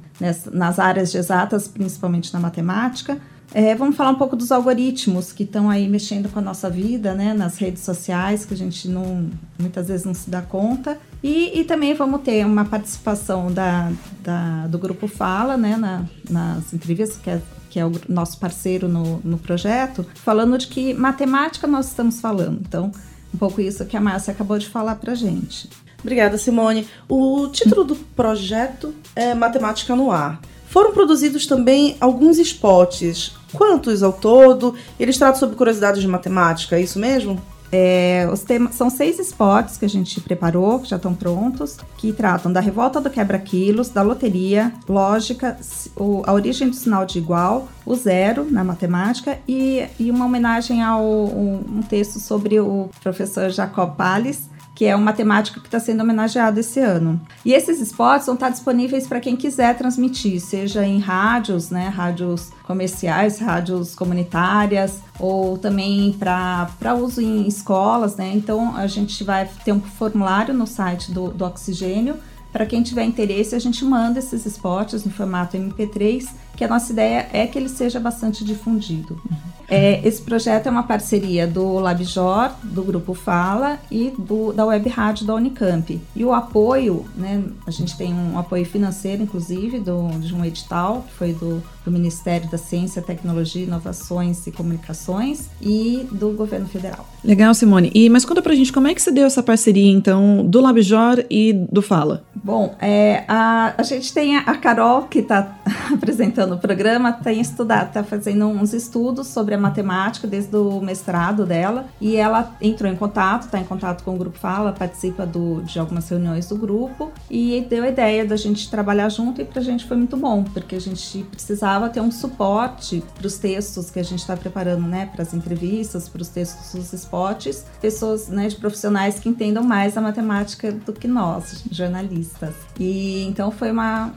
nas 0.50 0.80
áreas 0.80 1.12
de 1.12 1.18
exatas, 1.18 1.68
principalmente 1.68 2.34
na 2.34 2.40
matemática. 2.40 3.20
É, 3.54 3.76
vamos 3.76 3.98
falar 3.98 4.12
um 4.12 4.16
pouco 4.16 4.36
dos 4.36 4.50
algoritmos 4.52 5.34
que 5.34 5.44
estão 5.44 5.70
aí 5.70 5.88
mexendo 5.88 6.30
com 6.30 6.40
a 6.40 6.42
nossa 6.42 6.70
vida, 6.70 7.14
né, 7.14 7.34
nas 7.34 7.58
redes 7.58 7.84
sociais, 7.84 8.46
que 8.46 8.54
a 8.54 8.58
gente 8.58 8.88
não, 8.88 9.30
muitas 9.60 9.90
vezes 9.90 10.06
não 10.06 10.14
se 10.14 10.30
dá 10.30 10.42
conta. 10.42 10.98
E, 11.22 11.60
e 11.60 11.64
também 11.66 11.94
vamos 11.94 12.22
ter 12.22 12.46
uma 12.46 12.64
participação 12.64 13.52
da, 13.52 13.92
da 14.24 14.68
do 14.68 14.80
Grupo 14.80 15.06
Fala, 15.06 15.58
né, 15.58 15.76
na, 15.76 16.06
nas 16.30 16.74
entrevistas, 16.74 17.18
que 17.18 17.30
é, 17.30 17.42
que 17.70 17.80
é 17.80 17.86
o 17.86 17.92
nosso 18.08 18.40
parceiro 18.40 18.88
no, 18.88 19.20
no 19.24 19.38
projeto, 19.38 20.06
falando 20.16 20.58
de 20.58 20.68
que 20.68 20.94
matemática 20.94 21.68
nós 21.68 21.88
estamos 21.88 22.22
falando. 22.22 22.62
Então, 22.66 22.90
um 23.34 23.38
pouco 23.38 23.60
isso 23.60 23.86
que 23.86 23.98
a 23.98 24.02
Márcia 24.02 24.32
acabou 24.32 24.58
de 24.58 24.70
falar 24.70 24.96
para 24.96 25.14
gente. 25.14 25.70
Obrigada, 26.00 26.38
Simone. 26.38 26.88
O 27.08 27.48
título 27.50 27.84
do 27.84 27.96
projeto 27.96 28.94
é 29.16 29.34
Matemática 29.34 29.96
no 29.96 30.10
Ar. 30.10 30.40
Foram 30.72 30.94
produzidos 30.94 31.46
também 31.46 31.98
alguns 32.00 32.38
spots. 32.40 33.34
Quantos 33.52 34.02
ao 34.02 34.14
todo? 34.14 34.74
Eles 34.98 35.18
tratam 35.18 35.38
sobre 35.38 35.58
curiosidades 35.58 36.02
de 36.02 36.08
matemática, 36.08 36.78
é 36.78 36.82
isso 36.82 36.98
mesmo? 36.98 37.38
É, 37.74 38.28
os 38.32 38.42
temas, 38.42 38.76
são 38.76 38.90
seis 38.90 39.20
spots 39.20 39.78
que 39.78 39.84
a 39.84 39.90
gente 39.90 40.22
preparou, 40.22 40.80
que 40.80 40.90
já 40.90 40.96
estão 40.96 41.14
prontos, 41.14 41.76
que 41.98 42.14
tratam 42.14 42.54
da 42.54 42.62
revolta 42.62 43.02
do 43.02 43.10
quebra-quilos, 43.10 43.90
da 43.90 44.02
loteria, 44.02 44.72
lógica, 44.88 45.58
o, 45.98 46.24
a 46.26 46.32
origem 46.32 46.70
do 46.70 46.76
sinal 46.76 47.06
de 47.06 47.20
igual, 47.20 47.68
o 47.86 47.94
zero 47.94 48.50
na 48.50 48.64
matemática 48.64 49.40
e, 49.46 49.86
e 50.00 50.10
uma 50.10 50.26
homenagem 50.26 50.82
um, 50.86 51.80
um 51.80 51.82
texto 51.82 52.18
sobre 52.18 52.62
o 52.62 52.90
professor 53.04 53.50
Jacob 53.50 53.96
Palles, 53.98 54.50
que 54.82 54.86
é 54.88 54.98
um 54.98 55.02
matemático 55.02 55.60
que 55.60 55.68
está 55.68 55.80
sendo 55.80 56.02
homenageado 56.02 56.60
esse 56.60 56.80
ano. 56.80 57.22
E 57.46 57.54
esses 57.54 57.80
spots 57.80 58.26
vão 58.26 58.34
estar 58.34 58.50
disponíveis 58.50 59.06
para 59.06 59.20
quem 59.20 59.36
quiser 59.36 59.78
transmitir, 59.78 60.42
seja 60.42 60.84
em 60.84 60.98
rádios, 60.98 61.70
né, 61.70 61.88
rádios 61.88 62.50
comerciais, 62.64 63.38
rádios 63.38 63.94
comunitárias, 63.94 64.98
ou 65.20 65.56
também 65.56 66.18
para 66.18 66.96
uso 66.96 67.22
em 67.22 67.48
escolas, 67.48 68.16
né? 68.16 68.32
Então 68.34 68.76
a 68.76 68.88
gente 68.88 69.24
vai 69.24 69.48
ter 69.64 69.72
um 69.72 69.80
formulário 69.80 70.52
no 70.52 70.66
site 70.66 71.12
do, 71.12 71.28
do 71.28 71.46
Oxigênio. 71.46 72.16
Para 72.52 72.66
quem 72.66 72.82
tiver 72.82 73.04
interesse, 73.04 73.54
a 73.54 73.60
gente 73.60 73.86
manda 73.86 74.18
esses 74.18 74.48
spots 74.48 75.06
no 75.06 75.12
formato 75.12 75.56
MP3, 75.56 76.28
que 76.62 76.66
a 76.66 76.68
nossa 76.68 76.94
ideia 76.94 77.28
é 77.34 77.48
que 77.48 77.58
ele 77.58 77.68
seja 77.68 78.00
bastante 78.00 78.46
difundido. 78.46 79.20
É, 79.68 80.06
esse 80.06 80.22
projeto 80.22 80.68
é 80.68 80.70
uma 80.70 80.84
parceria 80.84 81.48
do 81.48 81.80
LabJOR, 81.80 82.52
do 82.62 82.84
Grupo 82.84 83.14
Fala 83.14 83.80
e 83.90 84.14
do, 84.20 84.52
da 84.52 84.66
Web 84.66 84.90
Rádio 84.90 85.26
da 85.26 85.34
Unicamp. 85.34 86.00
E 86.14 86.26
o 86.26 86.34
apoio, 86.34 87.06
né, 87.16 87.42
a 87.66 87.72
gente 87.72 87.98
tem 87.98 88.14
um 88.14 88.38
apoio 88.38 88.66
financeiro, 88.66 89.24
inclusive, 89.24 89.80
do, 89.80 90.10
de 90.20 90.36
um 90.36 90.44
edital, 90.44 91.06
que 91.08 91.14
foi 91.14 91.34
do, 91.34 91.64
do 91.86 91.90
Ministério 91.90 92.50
da 92.50 92.58
Ciência, 92.58 93.02
Tecnologia, 93.02 93.64
Inovações 93.64 94.46
e 94.46 94.52
Comunicações 94.52 95.50
e 95.62 96.06
do 96.12 96.32
Governo 96.32 96.68
Federal. 96.68 97.08
Legal, 97.24 97.54
Simone. 97.54 97.92
E, 97.96 98.10
mas 98.10 98.26
conta 98.26 98.42
pra 98.42 98.54
gente, 98.54 98.74
como 98.74 98.88
é 98.88 98.94
que 98.94 99.02
se 99.02 99.12
deu 99.12 99.26
essa 99.26 99.42
parceria, 99.42 99.90
então, 99.90 100.46
do 100.46 100.60
LabJOR 100.60 101.24
e 101.30 101.54
do 101.72 101.82
Fala? 101.82 102.26
Bom, 102.36 102.76
é, 102.82 103.24
a, 103.26 103.74
a 103.78 103.84
gente 103.84 104.14
tem 104.14 104.36
a, 104.36 104.42
a 104.42 104.58
Carol, 104.58 105.04
que 105.04 105.20
está 105.20 105.56
apresentando 105.94 106.51
o 106.56 106.58
programa, 106.58 107.12
tem 107.12 107.42
estudado, 107.42 107.88
está 107.88 108.04
fazendo 108.04 108.48
uns 108.48 108.74
estudos 108.74 109.28
sobre 109.28 109.56
a 109.56 109.58
matemática 109.58 110.28
desde 110.28 110.56
o 110.56 110.80
mestrado 110.82 111.46
dela. 111.46 111.86
E 112.00 112.16
ela 112.16 112.56
entrou 112.62 112.92
em 112.92 112.96
contato, 112.96 113.44
está 113.44 113.60
em 113.60 113.64
contato 113.64 114.04
com 114.04 114.16
o 114.16 114.18
Grupo 114.18 114.38
Fala, 114.38 114.72
participa 114.72 115.26
do, 115.26 115.62
de 115.62 115.80
algumas 115.80 116.08
reuniões 116.10 116.48
do 116.48 116.56
grupo. 116.56 117.12
E 117.30 117.66
deu 117.70 117.84
a 117.84 117.90
ideia 117.90 118.26
da 118.26 118.36
gente 118.36 118.70
trabalhar 118.70 119.10
junto 119.10 119.42
e 119.42 119.46
para 119.46 119.62
a 119.62 119.64
gente 119.64 119.86
foi 119.86 119.98
muito 119.98 120.18
bom, 120.18 120.44
porque 120.44 120.76
a 120.76 120.82
gente 120.82 121.24
precisava 121.32 121.90
ter 121.90 122.02
um 122.02 122.12
suporte 122.12 123.04
para 123.16 123.28
os 123.28 123.38
textos 123.38 123.90
que 123.90 124.00
a 124.00 124.04
gente 124.04 124.20
está 124.20 124.36
preparando, 124.36 124.88
né, 124.88 125.10
para 125.12 125.22
as 125.22 125.34
entrevistas, 125.34 126.08
para 126.10 126.22
os 126.22 126.30
textos 126.30 126.74
dos 126.74 126.94
spots, 126.94 127.66
pessoas, 127.82 128.28
né, 128.28 128.48
de 128.48 128.56
profissionais 128.56 129.20
que 129.20 129.30
entendam 129.30 129.64
mais 129.64 129.98
a 129.98 130.02
matemática 130.02 130.72
do 130.72 130.94
que 130.94 131.08
nós, 131.08 131.64
jornalistas. 131.72 132.54
E 132.80 133.24
então 133.28 133.52
foi 133.52 133.72
uma, 133.72 134.12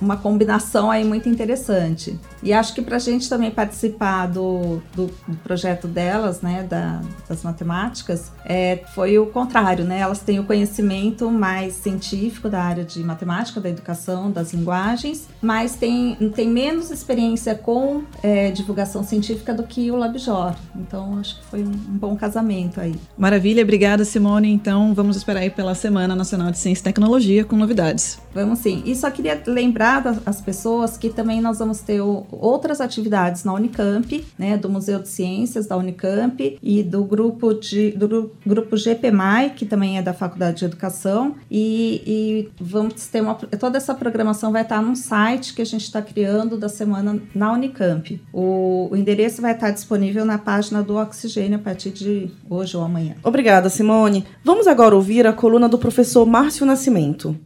uma 0.00 0.16
combinação 0.16 0.90
aí 0.90 1.04
muito 1.04 1.27
interessante. 1.28 2.18
E 2.42 2.52
acho 2.52 2.74
que 2.74 2.82
para 2.82 2.96
a 2.96 3.00
gente 3.00 3.28
também 3.28 3.50
participar 3.50 4.26
do 4.26 4.78
do, 4.94 5.06
do, 5.26 5.36
projeto 5.42 5.86
delas, 5.86 6.40
né, 6.40 6.62
da, 6.68 7.00
das 7.28 7.42
matemáticas, 7.42 8.30
é, 8.44 8.80
foi 8.94 9.18
o 9.18 9.26
contrário, 9.26 9.84
né? 9.84 10.00
Elas 10.00 10.20
têm 10.20 10.38
o 10.38 10.44
conhecimento 10.44 11.30
mais 11.30 11.74
científico 11.74 12.48
da 12.48 12.62
área 12.62 12.84
de 12.84 13.02
matemática, 13.02 13.60
da 13.60 13.68
educação, 13.68 14.30
das 14.30 14.52
linguagens, 14.52 15.28
mas 15.40 15.74
tem, 15.74 16.14
tem 16.34 16.48
menos 16.48 16.90
experiência 16.90 17.54
com 17.54 18.02
é, 18.22 18.50
divulgação 18.50 19.02
científica 19.04 19.54
do 19.54 19.62
que 19.62 19.90
o 19.90 19.96
LabJOR. 19.96 20.54
Então, 20.76 21.18
acho 21.18 21.38
que 21.38 21.44
foi 21.46 21.62
um, 21.62 21.70
um 21.70 21.98
bom 21.98 22.16
casamento 22.16 22.80
aí. 22.80 22.94
Maravilha, 23.16 23.62
obrigada, 23.62 24.04
Simone. 24.04 24.50
Então, 24.50 24.94
vamos 24.94 25.16
esperar 25.16 25.40
aí 25.40 25.50
pela 25.50 25.74
Semana 25.74 26.14
Nacional 26.14 26.50
de 26.50 26.58
Ciência 26.58 26.80
e 26.82 26.84
Tecnologia 26.84 27.44
com 27.44 27.56
novidades. 27.56 28.18
Vamos 28.34 28.60
sim. 28.60 28.82
E 28.84 28.94
só 28.94 29.10
queria 29.10 29.40
lembrar 29.46 30.20
as 30.24 30.40
pessoas 30.40 30.96
que 30.96 31.10
também 31.18 31.40
nós 31.40 31.58
vamos 31.58 31.80
ter 31.80 32.00
outras 32.00 32.80
atividades 32.80 33.42
na 33.42 33.52
Unicamp, 33.52 34.24
né, 34.38 34.56
do 34.56 34.68
Museu 34.68 35.00
de 35.00 35.08
Ciências 35.08 35.66
da 35.66 35.76
Unicamp 35.76 36.56
e 36.62 36.80
do 36.84 37.02
grupo 37.02 37.52
de 37.52 37.90
do 37.90 38.30
grupo 38.46 38.76
GPMAI, 38.76 39.50
que 39.50 39.66
também 39.66 39.98
é 39.98 40.02
da 40.02 40.14
Faculdade 40.14 40.58
de 40.58 40.66
Educação, 40.66 41.34
e, 41.50 42.02
e 42.06 42.48
vamos 42.60 43.08
ter 43.08 43.20
uma 43.20 43.34
toda 43.34 43.78
essa 43.78 43.96
programação 43.96 44.52
vai 44.52 44.62
estar 44.62 44.80
num 44.80 44.94
site 44.94 45.54
que 45.54 45.62
a 45.62 45.66
gente 45.66 45.82
está 45.82 46.00
criando 46.00 46.56
da 46.56 46.68
semana 46.68 47.20
na 47.34 47.52
Unicamp. 47.52 48.22
O, 48.32 48.88
o 48.92 48.96
endereço 48.96 49.42
vai 49.42 49.54
estar 49.54 49.72
disponível 49.72 50.24
na 50.24 50.38
página 50.38 50.84
do 50.84 50.96
Oxigênio 50.98 51.58
a 51.58 51.60
partir 51.60 51.90
de 51.90 52.30
hoje 52.48 52.76
ou 52.76 52.84
amanhã. 52.84 53.16
Obrigada, 53.24 53.68
Simone. 53.68 54.24
Vamos 54.44 54.68
agora 54.68 54.94
ouvir 54.94 55.26
a 55.26 55.32
coluna 55.32 55.68
do 55.68 55.78
professor 55.78 56.24
Márcio 56.24 56.64
Nascimento. 56.64 57.36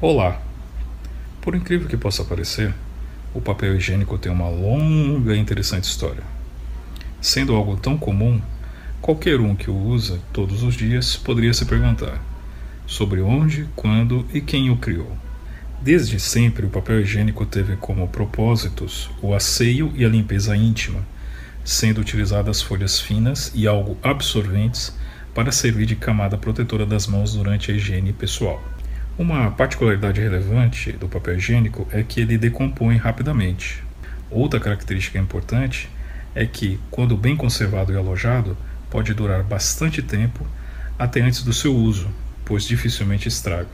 Olá! 0.00 0.53
Por 1.44 1.54
incrível 1.54 1.86
que 1.86 1.96
possa 1.98 2.24
parecer, 2.24 2.72
o 3.34 3.38
papel 3.38 3.76
higiênico 3.76 4.16
tem 4.16 4.32
uma 4.32 4.48
longa 4.48 5.36
e 5.36 5.38
interessante 5.38 5.84
história. 5.84 6.22
Sendo 7.20 7.54
algo 7.54 7.76
tão 7.76 7.98
comum, 7.98 8.40
qualquer 8.98 9.38
um 9.38 9.54
que 9.54 9.70
o 9.70 9.76
usa 9.76 10.18
todos 10.32 10.62
os 10.62 10.74
dias 10.74 11.16
poderia 11.16 11.52
se 11.52 11.66
perguntar 11.66 12.18
sobre 12.86 13.20
onde, 13.20 13.68
quando 13.76 14.26
e 14.32 14.40
quem 14.40 14.70
o 14.70 14.78
criou. 14.78 15.12
Desde 15.82 16.18
sempre, 16.18 16.64
o 16.64 16.70
papel 16.70 17.02
higiênico 17.02 17.44
teve 17.44 17.76
como 17.76 18.08
propósitos 18.08 19.10
o 19.20 19.34
asseio 19.34 19.92
e 19.94 20.02
a 20.02 20.08
limpeza 20.08 20.56
íntima, 20.56 21.06
sendo 21.62 22.00
utilizadas 22.00 22.62
folhas 22.62 22.98
finas 22.98 23.52
e 23.54 23.68
algo 23.68 23.98
absorventes 24.02 24.96
para 25.34 25.52
servir 25.52 25.84
de 25.84 25.94
camada 25.94 26.38
protetora 26.38 26.86
das 26.86 27.06
mãos 27.06 27.34
durante 27.34 27.70
a 27.70 27.74
higiene 27.74 28.14
pessoal. 28.14 28.64
Uma 29.16 29.52
particularidade 29.52 30.20
relevante 30.20 30.90
do 30.90 31.08
papel 31.08 31.36
higiênico 31.36 31.86
é 31.92 32.02
que 32.02 32.20
ele 32.20 32.36
decompõe 32.36 32.96
rapidamente. 32.96 33.80
Outra 34.28 34.58
característica 34.58 35.16
importante 35.20 35.88
é 36.34 36.44
que, 36.44 36.80
quando 36.90 37.16
bem 37.16 37.36
conservado 37.36 37.92
e 37.92 37.96
alojado, 37.96 38.56
pode 38.90 39.14
durar 39.14 39.44
bastante 39.44 40.02
tempo 40.02 40.44
até 40.98 41.20
antes 41.20 41.44
do 41.44 41.52
seu 41.52 41.72
uso, 41.72 42.10
pois 42.44 42.64
dificilmente 42.64 43.28
estraga. 43.28 43.68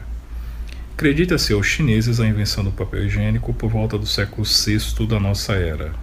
Acredita-se 0.93 1.55
aos 1.55 1.67
chineses 1.67 2.21
a 2.21 2.27
invenção 2.27 2.63
do 2.63 2.71
papel 2.71 3.07
higiênico 3.07 3.55
por 3.55 3.71
volta 3.71 3.97
do 3.97 4.07
século 4.07 4.45
VI 4.45 5.07
da 5.07 5.19
nossa 5.19 5.55
era. 5.55 5.95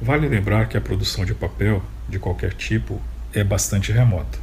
Vale 0.00 0.28
lembrar 0.28 0.68
que 0.68 0.76
a 0.76 0.80
produção 0.80 1.24
de 1.24 1.34
papel, 1.34 1.82
de 2.08 2.20
qualquer 2.20 2.54
tipo, 2.54 3.02
é 3.32 3.42
bastante 3.42 3.90
remota. 3.90 4.38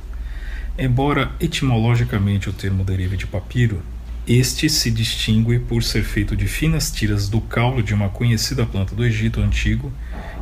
Embora 0.77 1.31
etimologicamente 1.39 2.49
o 2.49 2.53
termo 2.53 2.83
derive 2.83 3.15
de 3.15 3.25
papiro, 3.25 3.81
este 4.27 4.67
se 4.69 4.89
distingue 4.89 5.59
por 5.59 5.83
ser 5.83 6.03
feito 6.03 6.35
de 6.35 6.47
finas 6.47 6.91
tiras 6.91 7.29
do 7.29 7.39
caule 7.39 7.83
de 7.83 7.93
uma 7.93 8.09
conhecida 8.09 8.65
planta 8.65 8.95
do 8.95 9.05
Egito 9.05 9.39
antigo, 9.39 9.93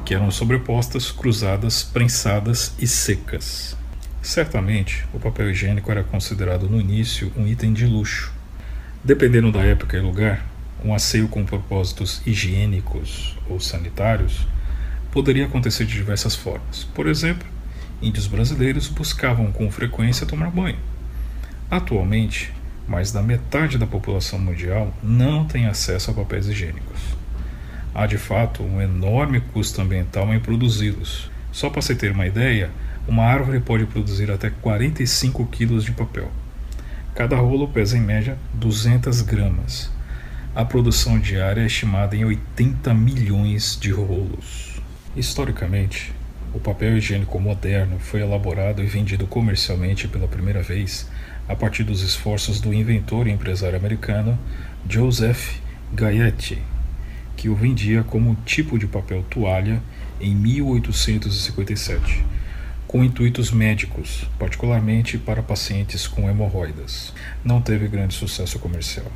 que 0.06 0.14
eram 0.14 0.32
sobrepostas, 0.32 1.12
cruzadas, 1.12 1.84
prensadas 1.84 2.74
e 2.80 2.88
secas. 2.88 3.76
Certamente, 4.22 5.06
o 5.14 5.20
papel 5.20 5.52
higiênico 5.52 5.92
era 5.92 6.02
considerado 6.02 6.70
no 6.70 6.80
início 6.80 7.30
um 7.36 7.46
item 7.46 7.74
de 7.74 7.86
luxo. 7.86 8.32
Dependendo 9.04 9.52
da 9.52 9.62
época 9.62 9.98
e 9.98 10.00
lugar, 10.00 10.46
um 10.82 10.94
asseio 10.94 11.28
com 11.28 11.44
propósitos 11.44 12.22
higiênicos 12.26 13.38
ou 13.50 13.60
sanitários 13.60 14.48
poderia 15.12 15.46
acontecer 15.46 15.86
de 15.86 15.94
diversas 15.94 16.36
formas. 16.36 16.86
Por 16.96 17.06
exemplo, 17.06 17.46
índios 18.02 18.28
brasileiros 18.28 18.88
buscavam 18.88 19.52
com 19.52 19.70
frequência 19.70 20.26
tomar 20.26 20.50
banho. 20.50 20.80
Atualmente, 21.70 22.54
mais 22.88 23.12
da 23.12 23.22
metade 23.22 23.78
da 23.78 23.88
população 23.88 24.40
mundial 24.40 24.94
não 25.02 25.46
tem 25.46 25.66
acesso 25.68 26.12
a 26.12 26.14
papéis 26.14 26.48
higiênicos. 26.48 27.00
Há 27.96 28.06
de 28.06 28.18
fato 28.18 28.64
um 28.64 28.82
enorme 28.82 29.40
custo 29.40 29.82
ambiental 29.82 30.34
em 30.34 30.40
produzi-los. 30.40 31.30
Só 31.52 31.70
para 31.70 31.82
você 31.82 31.96
ter 31.96 32.12
uma 32.12 32.26
ideia, 32.26 32.72
uma 33.08 33.24
árvore 33.24 33.60
pode 33.60 33.86
produzir 33.86 34.32
até 34.32 34.50
45 34.50 35.46
quilos 35.48 35.84
de 35.84 35.92
papel. 35.92 36.32
Cada 37.14 37.36
rolo 37.36 37.68
pesa 37.68 37.98
em 37.98 38.02
média 38.02 38.38
200 38.54 39.22
gramas. 39.22 39.92
A 40.56 40.66
produção 40.66 41.20
diária 41.20 41.62
é 41.62 41.66
estimada 41.66 42.16
em 42.16 42.26
80 42.26 42.94
milhões 42.94 43.78
de 43.80 43.92
rolos. 43.92 44.82
Historicamente, 45.16 46.12
o 46.54 46.60
papel 46.60 46.98
higiênico 46.98 47.40
moderno 47.40 48.00
foi 48.00 48.22
elaborado 48.22 48.84
e 48.84 48.88
vendido 48.88 49.28
comercialmente 49.28 50.08
pela 50.08 50.28
primeira 50.28 50.62
vez 50.62 51.08
a 51.48 51.56
partir 51.56 51.84
dos 51.84 52.02
esforços 52.02 52.60
do 52.60 52.74
inventor 52.74 53.28
e 53.28 53.32
empresário 53.32 53.78
americano 53.78 54.38
Joseph 54.90 55.60
Gayet, 55.94 56.62
que 57.36 57.50
o 57.50 57.56
vendia 57.56 58.04
como 58.04 58.38
tipo 58.46 58.78
de 58.80 58.88
papel 58.88 59.24
toalha 59.30 59.82
em 60.20 60.34
1857, 60.34 62.24
com 62.88 63.04
intuitos 63.04 63.52
médicos, 63.52 64.26
particularmente 64.40 65.18
para 65.18 65.44
pacientes 65.44 66.08
com 66.08 66.30
hemorroidas. 66.30 67.14
Não 67.44 67.62
teve 67.62 67.88
grande 67.88 68.14
sucesso 68.14 68.60
comercial. 68.60 69.12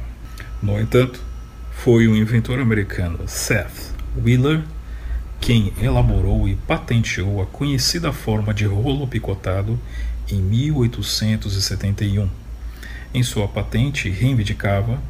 No 0.62 0.80
entanto, 0.80 1.24
foi 1.72 2.08
o 2.08 2.16
inventor 2.16 2.60
americano 2.60 3.20
Seth 3.28 3.94
Wheeler 4.18 4.64
quem 5.40 5.72
elaborou 5.82 6.48
e 6.48 6.56
patenteou 6.56 7.42
a 7.42 7.46
conhecida 7.46 8.12
forma 8.12 8.54
de 8.54 8.66
rolo 8.66 9.08
picotado 9.08 9.80
em 10.30 10.42
1871. 10.42 12.30
Em 13.14 13.24
sua 13.24 13.48
patente, 13.48 14.10
reivindicava 14.10 15.02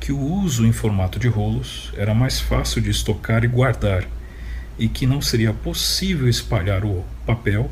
que 0.00 0.12
o 0.12 0.20
uso 0.20 0.66
em 0.66 0.72
formato 0.72 1.18
de 1.18 1.28
rolos 1.28 1.92
era 1.96 2.14
mais 2.14 2.40
fácil 2.40 2.80
de 2.80 2.90
estocar 2.90 3.44
e 3.44 3.48
guardar, 3.48 4.04
e 4.78 4.88
que 4.88 5.06
não 5.06 5.22
seria 5.22 5.52
possível 5.52 6.28
espalhar 6.28 6.84
o 6.84 7.04
papel 7.24 7.70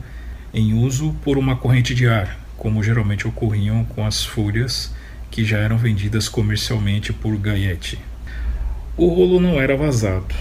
em 0.52 0.72
uso 0.72 1.14
por 1.22 1.36
uma 1.36 1.56
corrente 1.56 1.94
de 1.94 2.08
ar, 2.08 2.38
como 2.56 2.82
geralmente 2.82 3.26
ocorriam 3.26 3.84
com 3.84 4.06
as 4.06 4.24
folhas 4.24 4.94
que 5.30 5.44
já 5.44 5.58
eram 5.58 5.76
vendidas 5.76 6.28
comercialmente 6.28 7.12
por 7.12 7.36
Gaiete. 7.36 7.98
O 8.96 9.08
rolo 9.08 9.40
não 9.40 9.60
era 9.60 9.76
vazado, 9.76 10.34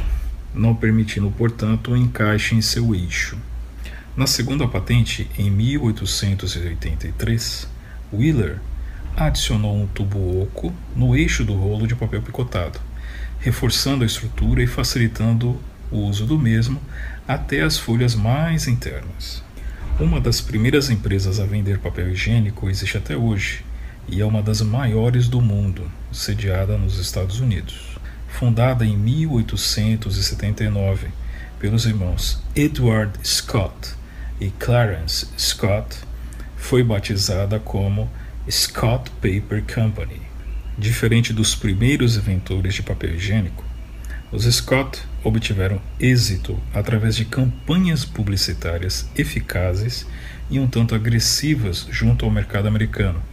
não 0.54 0.76
permitindo, 0.76 1.32
portanto, 1.32 1.92
o 1.92 1.98
encaixe 1.98 2.54
em 2.54 2.62
seu 2.62 2.94
eixo. 2.94 3.38
Na 4.16 4.28
segunda 4.28 4.68
patente, 4.68 5.28
em 5.38 5.50
1883, 5.50 7.68
Wheeler 8.14 8.60
adicionou 9.18 9.76
um 9.76 9.88
tubo 9.88 10.42
oco 10.42 10.72
no 10.96 11.16
eixo 11.16 11.44
do 11.44 11.54
rolo 11.54 11.88
de 11.88 11.96
papel 11.96 12.22
picotado, 12.22 12.80
reforçando 13.40 14.04
a 14.04 14.08
estrutura 14.08 14.62
e 14.62 14.68
facilitando 14.68 15.60
o 15.92 15.98
uso 15.98 16.26
do 16.26 16.38
mesmo 16.38 16.80
até 17.28 17.62
as 17.62 17.78
folhas 17.78 18.14
mais 18.14 18.68
internas. 18.68 19.42
Uma 20.00 20.22
das 20.22 20.42
primeiras 20.42 20.90
empresas 20.90 21.40
a 21.40 21.46
vender 21.46 21.80
papel 21.80 22.12
higiênico 22.12 22.70
existe 22.70 22.98
até 22.98 23.18
hoje 23.18 23.66
e 24.08 24.22
é 24.22 24.26
uma 24.26 24.42
das 24.42 24.62
maiores 24.62 25.28
do 25.28 25.42
mundo, 25.42 25.92
sediada 26.12 26.78
nos 26.78 27.00
Estados 27.00 27.40
Unidos 27.40 27.94
fundada 28.34 28.86
em 28.86 28.98
1879 28.98 31.08
pelos 31.60 31.86
irmãos 31.86 32.42
Edward 32.56 33.12
Scott 33.24 33.94
e 34.44 34.52
Clarence 34.60 35.26
Scott, 35.38 36.00
foi 36.58 36.84
batizada 36.84 37.60
como 37.60 38.10
Scott 38.52 39.10
Paper 39.22 39.64
Company. 39.74 40.22
Diferente 40.78 41.32
dos 41.32 41.56
primeiros 41.56 42.18
inventores 42.18 42.74
de 42.74 42.84
papel 42.84 43.16
higiênico, 43.16 43.64
os 44.34 44.44
Scott 44.44 45.02
obtiveram 45.24 45.80
êxito 45.98 46.60
através 46.74 47.16
de 47.16 47.24
campanhas 47.24 48.04
publicitárias 48.04 49.08
eficazes 49.16 50.06
e 50.50 50.60
um 50.60 50.68
tanto 50.68 50.94
agressivas 50.94 51.88
junto 51.90 52.26
ao 52.26 52.32
mercado 52.32 52.68
americano, 52.68 53.24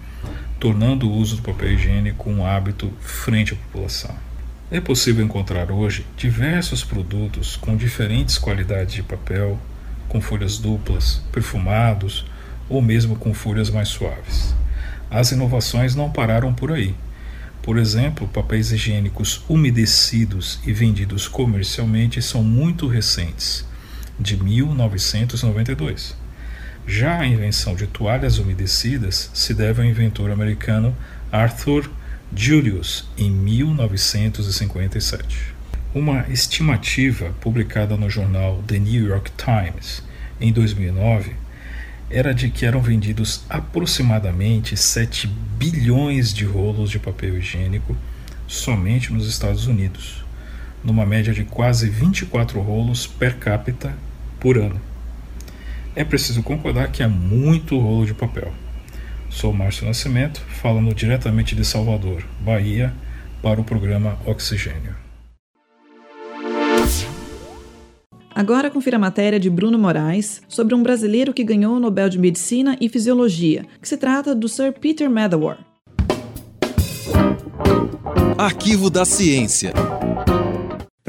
tornando 0.60 1.10
o 1.10 1.12
uso 1.12 1.36
do 1.36 1.42
papel 1.42 1.72
higiênico 1.72 2.30
um 2.30 2.46
hábito 2.46 2.92
frente 3.00 3.54
à 3.54 3.56
população. 3.56 4.14
É 4.70 4.80
possível 4.80 5.24
encontrar 5.24 5.72
hoje 5.72 6.06
diversos 6.16 6.84
produtos 6.84 7.56
com 7.56 7.76
diferentes 7.76 8.38
qualidades 8.38 8.94
de 8.94 9.02
papel, 9.02 9.58
com 10.10 10.20
folhas 10.20 10.58
duplas, 10.58 11.22
perfumados 11.32 12.26
ou 12.68 12.82
mesmo 12.82 13.16
com 13.16 13.32
folhas 13.32 13.70
mais 13.70 13.88
suaves. 13.88 14.54
As 15.10 15.32
inovações 15.32 15.94
não 15.94 16.10
pararam 16.10 16.52
por 16.52 16.70
aí. 16.70 16.94
Por 17.62 17.78
exemplo, 17.78 18.28
papéis 18.28 18.72
higiênicos 18.72 19.42
umedecidos 19.48 20.60
e 20.66 20.72
vendidos 20.72 21.28
comercialmente 21.28 22.20
são 22.20 22.42
muito 22.42 22.86
recentes, 22.86 23.64
de 24.18 24.36
1992. 24.36 26.14
Já 26.86 27.20
a 27.20 27.26
invenção 27.26 27.74
de 27.74 27.86
toalhas 27.86 28.38
umedecidas 28.38 29.30
se 29.32 29.54
deve 29.54 29.80
ao 29.80 29.88
inventor 29.88 30.30
americano 30.30 30.94
Arthur 31.30 31.90
Julius, 32.34 33.08
em 33.16 33.30
1957. 33.30 35.59
Uma 35.92 36.24
estimativa 36.28 37.34
publicada 37.40 37.96
no 37.96 38.08
jornal 38.08 38.62
The 38.64 38.78
New 38.78 39.08
York 39.08 39.32
Times 39.36 40.04
em 40.40 40.52
2009 40.52 41.32
era 42.08 42.32
de 42.32 42.48
que 42.48 42.64
eram 42.64 42.80
vendidos 42.80 43.44
aproximadamente 43.50 44.76
7 44.76 45.26
bilhões 45.26 46.32
de 46.32 46.44
rolos 46.44 46.92
de 46.92 47.00
papel 47.00 47.36
higiênico 47.36 47.96
somente 48.46 49.12
nos 49.12 49.28
Estados 49.28 49.66
Unidos, 49.66 50.24
numa 50.84 51.04
média 51.04 51.34
de 51.34 51.42
quase 51.42 51.88
24 51.88 52.60
rolos 52.60 53.08
per 53.08 53.38
capita 53.38 53.92
por 54.38 54.56
ano. 54.58 54.80
É 55.96 56.04
preciso 56.04 56.40
concordar 56.40 56.92
que 56.92 57.02
há 57.02 57.08
muito 57.08 57.76
rolo 57.76 58.06
de 58.06 58.14
papel. 58.14 58.54
Sou 59.28 59.52
Márcio 59.52 59.86
Nascimento, 59.86 60.40
falando 60.62 60.94
diretamente 60.94 61.56
de 61.56 61.64
Salvador, 61.64 62.24
Bahia, 62.38 62.94
para 63.42 63.60
o 63.60 63.64
programa 63.64 64.16
Oxigênio. 64.24 65.09
Agora 68.40 68.70
confira 68.70 68.96
a 68.96 68.98
matéria 68.98 69.38
de 69.38 69.50
Bruno 69.50 69.78
Moraes 69.78 70.40
sobre 70.48 70.74
um 70.74 70.82
brasileiro 70.82 71.34
que 71.34 71.44
ganhou 71.44 71.76
o 71.76 71.78
Nobel 71.78 72.08
de 72.08 72.18
Medicina 72.18 72.74
e 72.80 72.88
Fisiologia, 72.88 73.66
que 73.82 73.86
se 73.86 73.98
trata 73.98 74.34
do 74.34 74.48
Sir 74.48 74.72
Peter 74.72 75.10
Medawar. 75.10 75.58
Arquivo 78.38 78.88
da 78.88 79.04
Ciência. 79.04 79.74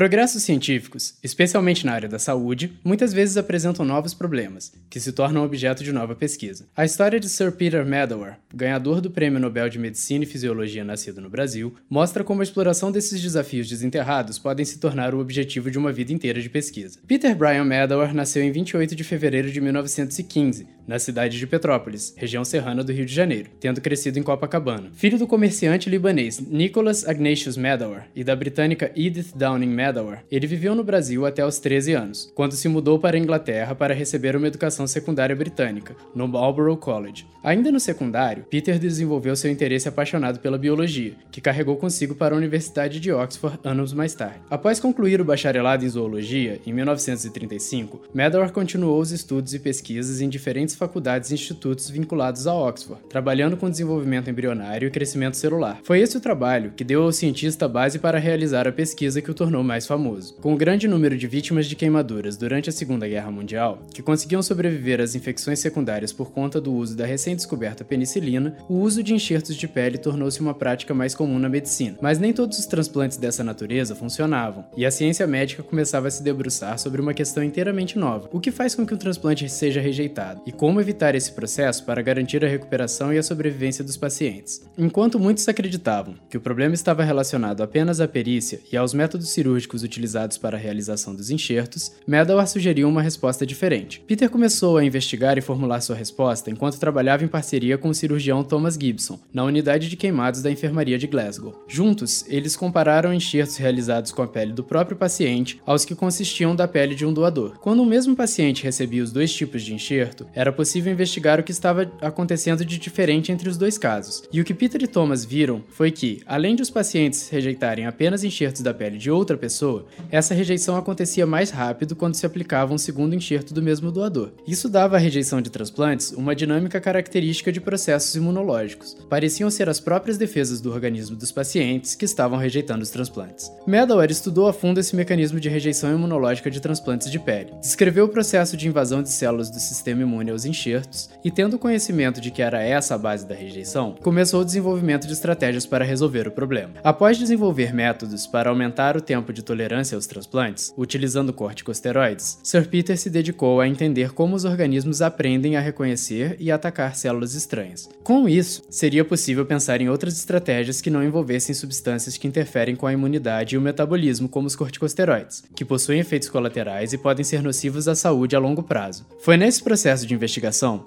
Progressos 0.01 0.41
científicos, 0.41 1.13
especialmente 1.21 1.85
na 1.85 1.93
área 1.93 2.09
da 2.09 2.17
saúde, 2.17 2.73
muitas 2.83 3.13
vezes 3.13 3.37
apresentam 3.37 3.85
novos 3.85 4.15
problemas, 4.15 4.73
que 4.89 4.99
se 4.99 5.11
tornam 5.11 5.43
objeto 5.43 5.83
de 5.83 5.93
nova 5.93 6.15
pesquisa. 6.15 6.65
A 6.75 6.83
história 6.83 7.19
de 7.19 7.29
Sir 7.29 7.51
Peter 7.51 7.85
Medawar, 7.85 8.39
ganhador 8.51 8.99
do 8.99 9.11
Prêmio 9.11 9.39
Nobel 9.39 9.69
de 9.69 9.77
Medicina 9.77 10.23
e 10.23 10.27
Fisiologia 10.27 10.83
nascido 10.83 11.21
no 11.21 11.29
Brasil, 11.29 11.75
mostra 11.87 12.23
como 12.23 12.41
a 12.41 12.43
exploração 12.43 12.91
desses 12.91 13.21
desafios 13.21 13.69
desenterrados 13.69 14.39
podem 14.39 14.65
se 14.65 14.79
tornar 14.79 15.13
o 15.13 15.19
objetivo 15.19 15.69
de 15.69 15.77
uma 15.77 15.91
vida 15.91 16.11
inteira 16.11 16.41
de 16.41 16.49
pesquisa. 16.49 16.97
Peter 17.05 17.35
Brian 17.35 17.63
Medawar 17.63 18.11
nasceu 18.11 18.41
em 18.41 18.51
28 18.51 18.95
de 18.95 19.03
fevereiro 19.03 19.51
de 19.51 19.61
1915, 19.61 20.65
na 20.91 20.99
cidade 20.99 21.39
de 21.39 21.47
Petrópolis, 21.47 22.13
região 22.17 22.43
serrana 22.43 22.83
do 22.83 22.91
Rio 22.91 23.05
de 23.05 23.15
Janeiro, 23.15 23.49
tendo 23.61 23.79
crescido 23.79 24.19
em 24.19 24.23
Copacabana. 24.23 24.91
Filho 24.93 25.17
do 25.17 25.25
comerciante 25.25 25.89
libanês 25.89 26.37
Nicholas 26.41 27.07
Agnatius 27.07 27.55
Medawar 27.55 28.09
e 28.13 28.25
da 28.25 28.35
britânica 28.35 28.91
Edith 28.93 29.31
Downing 29.33 29.69
Medawar, 29.69 30.25
ele 30.29 30.45
viveu 30.45 30.75
no 30.75 30.83
Brasil 30.83 31.25
até 31.25 31.45
os 31.45 31.59
13 31.59 31.93
anos, 31.93 32.31
quando 32.35 32.55
se 32.55 32.67
mudou 32.67 32.99
para 32.99 33.15
a 33.15 33.19
Inglaterra 33.19 33.73
para 33.73 33.93
receber 33.93 34.35
uma 34.35 34.47
educação 34.47 34.85
secundária 34.85 35.33
britânica, 35.33 35.95
no 36.13 36.27
Marlborough 36.27 36.75
College. 36.75 37.25
Ainda 37.41 37.71
no 37.71 37.79
secundário, 37.79 38.45
Peter 38.49 38.77
desenvolveu 38.77 39.33
seu 39.37 39.49
interesse 39.49 39.87
apaixonado 39.87 40.39
pela 40.39 40.57
biologia, 40.57 41.13
que 41.31 41.39
carregou 41.39 41.77
consigo 41.77 42.15
para 42.15 42.35
a 42.35 42.37
Universidade 42.37 42.99
de 42.99 43.13
Oxford 43.13 43.57
anos 43.63 43.93
mais 43.93 44.13
tarde. 44.13 44.41
Após 44.49 44.77
concluir 44.77 45.21
o 45.21 45.25
bacharelado 45.25 45.85
em 45.85 45.89
zoologia, 45.89 46.59
em 46.67 46.73
1935, 46.73 48.01
Medawar 48.13 48.51
continuou 48.51 48.99
os 48.99 49.11
estudos 49.11 49.53
e 49.53 49.59
pesquisas 49.59 50.19
em 50.19 50.27
diferentes 50.27 50.75
faculdades 50.81 51.29
e 51.29 51.35
institutos 51.35 51.91
vinculados 51.91 52.47
a 52.47 52.55
Oxford, 52.55 53.03
trabalhando 53.07 53.55
com 53.55 53.69
desenvolvimento 53.69 54.31
embrionário 54.31 54.87
e 54.87 54.91
crescimento 54.91 55.37
celular. 55.37 55.79
Foi 55.83 55.99
esse 55.99 56.17
o 56.17 56.21
trabalho 56.21 56.73
que 56.75 56.83
deu 56.83 57.03
ao 57.03 57.11
cientista 57.11 57.65
a 57.65 57.67
base 57.67 57.99
para 57.99 58.17
realizar 58.17 58.67
a 58.67 58.71
pesquisa 58.71 59.21
que 59.21 59.29
o 59.29 59.33
tornou 59.35 59.63
mais 59.63 59.85
famoso. 59.85 60.33
Com 60.41 60.55
o 60.55 60.57
grande 60.57 60.87
número 60.87 61.15
de 61.15 61.27
vítimas 61.27 61.67
de 61.67 61.75
queimaduras 61.75 62.35
durante 62.35 62.67
a 62.67 62.73
Segunda 62.73 63.07
Guerra 63.07 63.29
Mundial, 63.29 63.83
que 63.93 64.01
conseguiam 64.01 64.41
sobreviver 64.41 64.99
às 64.99 65.13
infecções 65.13 65.59
secundárias 65.59 66.11
por 66.11 66.31
conta 66.31 66.59
do 66.59 66.73
uso 66.73 66.97
da 66.97 67.05
recém-descoberta 67.05 67.85
penicilina, 67.85 68.57
o 68.67 68.79
uso 68.79 69.03
de 69.03 69.13
enxertos 69.13 69.55
de 69.55 69.67
pele 69.67 69.99
tornou-se 69.99 70.41
uma 70.41 70.55
prática 70.55 70.95
mais 70.95 71.13
comum 71.13 71.37
na 71.37 71.47
medicina. 71.47 71.99
Mas 72.01 72.17
nem 72.17 72.33
todos 72.33 72.57
os 72.57 72.65
transplantes 72.65 73.17
dessa 73.17 73.43
natureza 73.43 73.93
funcionavam, 73.93 74.65
e 74.75 74.83
a 74.83 74.89
ciência 74.89 75.27
médica 75.27 75.61
começava 75.61 76.07
a 76.07 76.11
se 76.11 76.23
debruçar 76.23 76.79
sobre 76.79 76.99
uma 76.99 77.13
questão 77.13 77.43
inteiramente 77.43 77.99
nova: 77.99 78.27
o 78.31 78.39
que 78.39 78.49
faz 78.49 78.73
com 78.73 78.83
que 78.83 78.95
um 78.95 78.97
transplante 78.97 79.47
seja 79.47 79.79
rejeitado, 79.79 80.41
e 80.45 80.51
como 80.61 80.79
evitar 80.79 81.15
esse 81.15 81.31
processo 81.31 81.83
para 81.83 82.03
garantir 82.03 82.45
a 82.45 82.47
recuperação 82.47 83.11
e 83.11 83.17
a 83.17 83.23
sobrevivência 83.23 83.83
dos 83.83 83.97
pacientes. 83.97 84.61
Enquanto 84.77 85.19
muitos 85.19 85.49
acreditavam 85.49 86.13
que 86.29 86.37
o 86.37 86.39
problema 86.39 86.75
estava 86.75 87.03
relacionado 87.03 87.63
apenas 87.63 87.99
à 87.99 88.07
perícia 88.07 88.59
e 88.71 88.77
aos 88.77 88.93
métodos 88.93 89.31
cirúrgicos 89.31 89.81
utilizados 89.81 90.37
para 90.37 90.55
a 90.55 90.59
realização 90.59 91.15
dos 91.15 91.31
enxertos, 91.31 91.93
Medawar 92.05 92.47
sugeriu 92.47 92.87
uma 92.87 93.01
resposta 93.01 93.43
diferente. 93.43 94.03
Peter 94.05 94.29
começou 94.29 94.77
a 94.77 94.85
investigar 94.85 95.35
e 95.35 95.41
formular 95.41 95.81
sua 95.81 95.95
resposta 95.95 96.51
enquanto 96.51 96.79
trabalhava 96.79 97.23
em 97.23 97.27
parceria 97.27 97.75
com 97.75 97.89
o 97.89 97.95
cirurgião 97.95 98.43
Thomas 98.43 98.75
Gibson, 98.75 99.19
na 99.33 99.43
unidade 99.43 99.89
de 99.89 99.97
queimados 99.97 100.43
da 100.43 100.51
enfermaria 100.51 100.99
de 100.99 101.07
Glasgow. 101.07 101.65
Juntos, 101.67 102.23
eles 102.27 102.55
compararam 102.55 103.11
enxertos 103.11 103.57
realizados 103.57 104.11
com 104.11 104.21
a 104.21 104.27
pele 104.27 104.53
do 104.53 104.63
próprio 104.63 104.95
paciente 104.95 105.59
aos 105.65 105.85
que 105.85 105.95
consistiam 105.95 106.55
da 106.55 106.67
pele 106.67 106.93
de 106.93 107.03
um 107.03 107.11
doador. 107.11 107.57
Quando 107.57 107.81
o 107.81 107.85
mesmo 107.87 108.15
paciente 108.15 108.63
recebia 108.63 109.01
os 109.01 109.11
dois 109.11 109.33
tipos 109.33 109.63
de 109.63 109.73
enxerto, 109.73 110.27
era 110.35 110.50
possível 110.51 110.91
investigar 110.91 111.39
o 111.39 111.43
que 111.43 111.51
estava 111.51 111.91
acontecendo 112.01 112.65
de 112.65 112.77
diferente 112.77 113.31
entre 113.31 113.49
os 113.49 113.57
dois 113.57 113.77
casos. 113.77 114.23
E 114.31 114.41
o 114.41 114.43
que 114.43 114.53
Peter 114.53 114.81
e 114.83 114.87
Thomas 114.87 115.23
viram 115.23 115.63
foi 115.69 115.91
que, 115.91 116.21
além 116.25 116.55
de 116.55 116.61
os 116.61 116.69
pacientes 116.69 117.29
rejeitarem 117.29 117.85
apenas 117.85 118.23
enxertos 118.23 118.61
da 118.61 118.73
pele 118.73 118.97
de 118.97 119.11
outra 119.11 119.37
pessoa, 119.37 119.85
essa 120.09 120.33
rejeição 120.33 120.75
acontecia 120.75 121.25
mais 121.25 121.49
rápido 121.49 121.95
quando 121.95 122.15
se 122.15 122.25
aplicava 122.25 122.73
um 122.73 122.77
segundo 122.77 123.15
enxerto 123.15 123.53
do 123.53 123.61
mesmo 123.61 123.91
doador. 123.91 124.31
Isso 124.47 124.69
dava 124.69 124.95
à 124.95 124.99
rejeição 124.99 125.41
de 125.41 125.49
transplantes 125.49 126.11
uma 126.11 126.35
dinâmica 126.35 126.79
característica 126.79 127.51
de 127.51 127.61
processos 127.61 128.15
imunológicos. 128.15 128.97
Pareciam 129.09 129.49
ser 129.49 129.69
as 129.69 129.79
próprias 129.79 130.17
defesas 130.17 130.61
do 130.61 130.71
organismo 130.71 131.15
dos 131.15 131.31
pacientes 131.31 131.95
que 131.95 132.05
estavam 132.05 132.37
rejeitando 132.37 132.81
os 132.81 132.89
transplantes. 132.89 133.51
Medawar 133.65 134.09
estudou 134.09 134.47
a 134.47 134.53
fundo 134.53 134.79
esse 134.79 134.95
mecanismo 134.95 135.39
de 135.39 135.49
rejeição 135.49 135.93
imunológica 135.93 136.49
de 136.49 136.59
transplantes 136.59 137.09
de 137.09 137.19
pele. 137.19 137.53
Descreveu 137.61 138.05
o 138.05 138.09
processo 138.09 138.57
de 138.57 138.67
invasão 138.67 139.01
de 139.01 139.09
células 139.09 139.49
do 139.49 139.59
sistema 139.59 140.01
imune 140.01 140.31
aos 140.31 140.40
enxertos 140.45 141.09
e, 141.23 141.31
tendo 141.31 141.59
conhecimento 141.59 142.19
de 142.19 142.31
que 142.31 142.41
era 142.41 142.61
essa 142.61 142.95
a 142.95 142.97
base 142.97 143.27
da 143.27 143.35
rejeição, 143.35 143.95
começou 144.01 144.41
o 144.41 144.45
desenvolvimento 144.45 145.07
de 145.07 145.13
estratégias 145.13 145.65
para 145.65 145.85
resolver 145.85 146.27
o 146.27 146.31
problema. 146.31 146.73
Após 146.83 147.17
desenvolver 147.17 147.73
métodos 147.73 148.27
para 148.27 148.49
aumentar 148.49 148.97
o 148.97 149.01
tempo 149.01 149.31
de 149.31 149.43
tolerância 149.43 149.95
aos 149.95 150.07
transplantes, 150.07 150.73
utilizando 150.77 151.33
corticosteroides, 151.33 152.39
Sir 152.43 152.67
Peter 152.67 152.97
se 152.97 153.09
dedicou 153.09 153.61
a 153.61 153.67
entender 153.67 154.11
como 154.11 154.35
os 154.35 154.45
organismos 154.45 155.01
aprendem 155.01 155.55
a 155.55 155.61
reconhecer 155.61 156.35
e 156.39 156.51
atacar 156.51 156.95
células 156.95 157.33
estranhas. 157.33 157.89
Com 158.03 158.27
isso, 158.27 158.63
seria 158.69 159.05
possível 159.05 159.45
pensar 159.45 159.81
em 159.81 159.89
outras 159.89 160.17
estratégias 160.17 160.81
que 160.81 160.89
não 160.89 161.03
envolvessem 161.03 161.53
substâncias 161.53 162.17
que 162.17 162.27
interferem 162.27 162.75
com 162.75 162.87
a 162.87 162.93
imunidade 162.93 163.55
e 163.55 163.57
o 163.57 163.61
metabolismo, 163.61 164.29
como 164.29 164.47
os 164.47 164.55
corticosteroides, 164.55 165.43
que 165.55 165.65
possuem 165.65 165.99
efeitos 165.99 166.29
colaterais 166.29 166.93
e 166.93 166.97
podem 166.97 167.23
ser 167.23 167.41
nocivos 167.41 167.87
à 167.87 167.95
saúde 167.95 168.35
a 168.35 168.39
longo 168.39 168.63
prazo. 168.63 169.05
Foi 169.19 169.37
nesse 169.37 169.63
processo 169.63 170.05
de 170.05 170.13
investigação, 170.13 170.30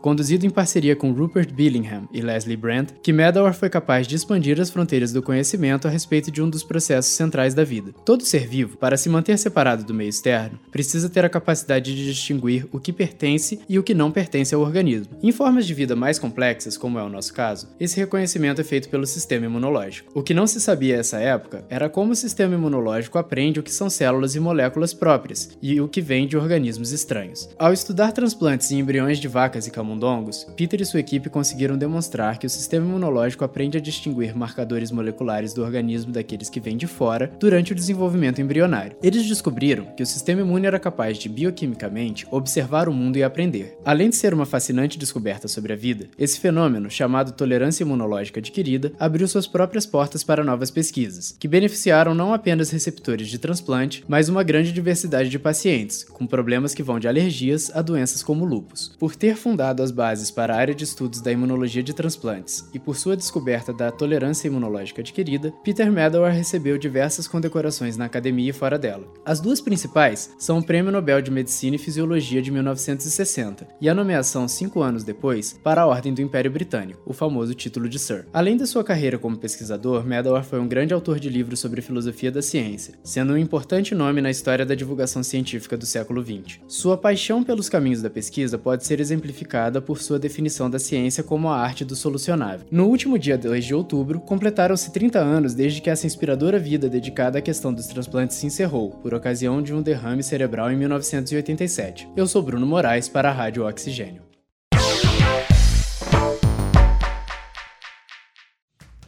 conduzido 0.01 0.47
em 0.47 0.51
parceria 0.51 0.97
com 0.97 1.13
Rupert 1.13 1.53
Billingham 1.53 2.09
e 2.13 2.21
Leslie 2.21 2.57
Brandt, 2.57 2.95
que 3.03 3.13
Medawar 3.13 3.55
foi 3.55 3.69
capaz 3.69 4.07
de 4.07 4.15
expandir 4.15 4.61
as 4.61 4.71
fronteiras 4.71 5.13
do 5.13 5.23
conhecimento 5.23 5.87
a 5.87 5.91
respeito 5.91 6.31
de 6.31 6.41
um 6.41 6.49
dos 6.49 6.63
processos 6.63 7.13
centrais 7.13 7.55
da 7.55 7.65
vida. 7.65 7.93
Todo 8.05 8.25
ser 8.25 8.47
vivo, 8.47 8.77
para 8.77 8.97
se 8.97 9.09
manter 9.09 9.37
separado 9.39 9.85
do 9.85 9.95
meio 9.95 10.09
externo, 10.09 10.59
precisa 10.71 11.09
ter 11.09 11.25
a 11.25 11.29
capacidade 11.29 11.95
de 11.95 12.07
distinguir 12.07 12.67
o 12.73 12.79
que 12.79 12.93
pertence 12.93 13.61
e 13.69 13.79
o 13.79 13.83
que 13.83 13.95
não 13.95 14.11
pertence 14.11 14.55
ao 14.55 14.61
organismo. 14.61 15.17
Em 15.23 15.33
formas 15.33 15.67
de 15.67 15.75
vida 15.75 15.97
mais 15.97 16.19
complexas, 16.19 16.77
como 16.77 16.99
é 16.99 17.03
o 17.03 17.09
nosso 17.09 17.33
caso, 17.35 17.69
esse 17.79 17.99
reconhecimento 17.99 18.61
é 18.61 18.65
feito 18.65 18.89
pelo 18.89 19.07
sistema 19.07 19.47
imunológico. 19.47 20.11
O 20.15 20.23
que 20.23 20.35
não 20.35 20.47
se 20.47 20.61
sabia 20.61 20.97
nessa 20.97 21.19
época 21.19 21.65
era 21.69 21.89
como 21.89 22.13
o 22.13 22.17
sistema 22.17 22.55
imunológico 22.55 23.19
aprende 23.19 23.61
o 23.61 23.63
que 23.63 23.73
são 23.73 23.91
células 23.91 24.35
e 24.35 24.41
moléculas 24.41 24.95
próprias 24.95 25.51
e 25.61 25.81
o 25.81 25.89
que 25.89 26.01
vem 26.01 26.27
de 26.27 26.37
organismos 26.37 26.93
estranhos. 26.93 27.49
Ao 27.59 27.73
estudar 27.73 28.13
transplantes 28.13 28.71
em 28.71 28.79
embriões 28.79 29.19
de 29.19 29.29
vacas 29.35 29.67
e 29.67 29.71
camundongos, 29.73 30.47
Peter 30.57 30.81
e 30.81 30.87
sua 30.87 31.01
equipe 31.01 31.29
conseguiram 31.29 31.77
demonstrar 31.77 32.39
que 32.39 32.47
o 32.47 32.51
sistema 32.51 32.87
imunológico 32.87 33.45
aprende 33.45 33.77
a 33.77 33.81
distinguir 33.81 34.33
marcadores 34.37 34.93
moleculares 34.93 35.53
do 35.53 35.61
organismo 35.61 36.13
daqueles 36.13 36.49
que 36.49 36.61
vêm 36.61 36.77
de 36.77 36.87
fora 36.87 37.33
durante 37.41 37.73
o 37.73 37.75
desenvolvimento 37.75 38.41
embrionário. 38.41 38.97
Eles 39.03 39.27
descobriram 39.27 39.87
que 39.97 40.05
o 40.05 40.07
sistema 40.07 40.43
imune 40.43 40.69
era 40.69 40.79
capaz 40.79 41.19
de 41.19 41.29
bioquimicamente 41.29 42.29
observar 42.31 42.89
o 42.89 42.93
mundo 42.93 43.17
e 43.17 43.25
aprender. 43.25 43.77
Além 43.85 44.09
de 44.09 44.15
ser 44.15 44.33
uma 44.33 44.47
fascinante 44.47 44.97
descoberta 44.97 45.49
sobre 45.49 45.73
a 45.73 45.77
vida, 45.77 46.07
esse 46.17 46.39
fenômeno, 46.39 46.89
chamado 46.89 47.33
tolerância 47.33 47.83
imunológica 47.83 48.39
adquirida, 48.39 48.93
abriu 49.01 49.27
suas 49.27 49.49
próprias 49.49 49.85
portas 49.85 50.23
para 50.23 50.45
novas 50.45 50.71
pesquisas, 50.71 51.35
que 51.41 51.49
beneficiaram 51.49 52.15
não 52.15 52.33
apenas 52.33 52.71
receptores 52.71 53.27
de 53.27 53.39
transplante, 53.41 54.05
mas 54.07 54.29
uma 54.29 54.45
grande 54.45 54.71
diversidade 54.71 55.29
de 55.29 55.41
pacientes, 55.41 56.05
com 56.05 56.25
problemas 56.25 56.73
que 56.73 56.85
vão 56.85 57.01
de 57.01 57.09
alergias 57.09 57.73
a 57.75 57.83
doenças 57.83 58.23
como 58.23 58.45
lupus. 58.45 58.95
Por 58.97 59.17
ter 59.25 59.37
fundado 59.37 59.83
as 59.83 59.91
bases 59.91 60.31
para 60.31 60.55
a 60.55 60.59
área 60.59 60.75
de 60.75 60.85
estudos 60.85 61.23
da 61.23 61.33
imunologia 61.33 61.83
de 61.83 61.95
transplantes 61.95 62.69
e 62.75 62.79
por 62.79 62.95
sua 62.95 63.17
descoberta 63.17 63.73
da 63.73 63.91
tolerância 63.91 64.49
imunológica 64.49 65.01
adquirida, 65.01 65.51
Peter 65.65 65.91
Medawar 65.91 66.35
recebeu 66.35 66.77
diversas 66.77 67.27
condecorações 67.27 67.97
na 67.97 68.05
academia 68.05 68.51
e 68.51 68.53
fora 68.53 68.79
dela. 68.79 69.09
As 69.25 69.41
duas 69.41 69.63
principais 69.63 70.35
são 70.39 70.59
o 70.59 70.63
Prêmio 70.63 70.93
Nobel 70.93 71.23
de 71.23 71.31
Medicina 71.31 71.77
e 71.77 71.79
Fisiologia 71.79 72.43
de 72.43 72.51
1960 72.51 73.67
e 73.81 73.89
a 73.89 73.95
nomeação 73.95 74.47
cinco 74.47 74.83
anos 74.83 75.05
depois 75.05 75.59
para 75.65 75.81
a 75.81 75.87
Ordem 75.87 76.13
do 76.13 76.21
Império 76.21 76.51
Britânico, 76.51 77.01
o 77.07 77.15
famoso 77.15 77.55
título 77.55 77.89
de 77.89 77.99
Sir. 77.99 78.27
Além 78.31 78.59
da 78.59 78.67
sua 78.67 78.85
carreira 78.85 79.19
como 79.19 79.39
pesquisador, 79.39 80.05
Medawar 80.05 80.45
foi 80.45 80.61
um 80.61 80.69
grande 80.69 80.93
autor 80.93 81.19
de 81.19 81.31
livros 81.31 81.61
sobre 81.61 81.81
filosofia 81.81 82.31
da 82.31 82.43
ciência, 82.43 82.93
sendo 83.03 83.33
um 83.33 83.39
importante 83.39 83.95
nome 83.95 84.21
na 84.21 84.31
história 84.31 84.67
da 84.67 84.75
divulgação 84.75 85.23
científica 85.23 85.79
do 85.79 85.87
século 85.87 86.23
XX. 86.23 86.61
Sua 86.69 86.99
paixão 86.99 87.43
pelos 87.43 87.71
caminhos 87.71 88.03
da 88.03 88.11
pesquisa 88.11 88.59
pode 88.59 88.85
ser 88.85 89.01
exemplificada 89.15 89.81
por 89.81 90.01
sua 90.01 90.19
definição 90.19 90.69
da 90.69 90.79
ciência 90.79 91.23
como 91.23 91.49
a 91.49 91.57
arte 91.57 91.85
do 91.85 91.97
solucionável. 91.97 92.67
No 92.71 92.87
último 92.87 93.19
dia 93.19 93.39
2 93.39 93.65
de 93.65 93.75
outubro, 93.75 94.21
completaram-se 94.21 94.93
30 94.93 95.19
anos 95.19 95.55
desde 95.55 95.81
que 95.81 95.89
essa 95.89 96.07
inspiradora 96.07 96.59
vida 96.59 96.89
dedicada 96.89 97.39
à 97.39 97.43
questão 97.43 97.73
dos 97.73 97.87
transplantes 97.87 98.37
se 98.37 98.47
encerrou, 98.47 98.91
por 98.91 99.15
ocasião 99.15 99.63
de 99.63 99.73
um 99.73 99.81
derrame 99.81 100.23
cerebral 100.23 100.71
em 100.71 100.77
1987. 100.77 102.09
Eu 102.17 102.27
sou 102.27 102.43
Bruno 102.43 102.67
Moraes 102.67 103.09
para 103.09 103.31
a 103.31 103.33
Rádio 103.33 103.67
Oxigênio. 103.67 104.34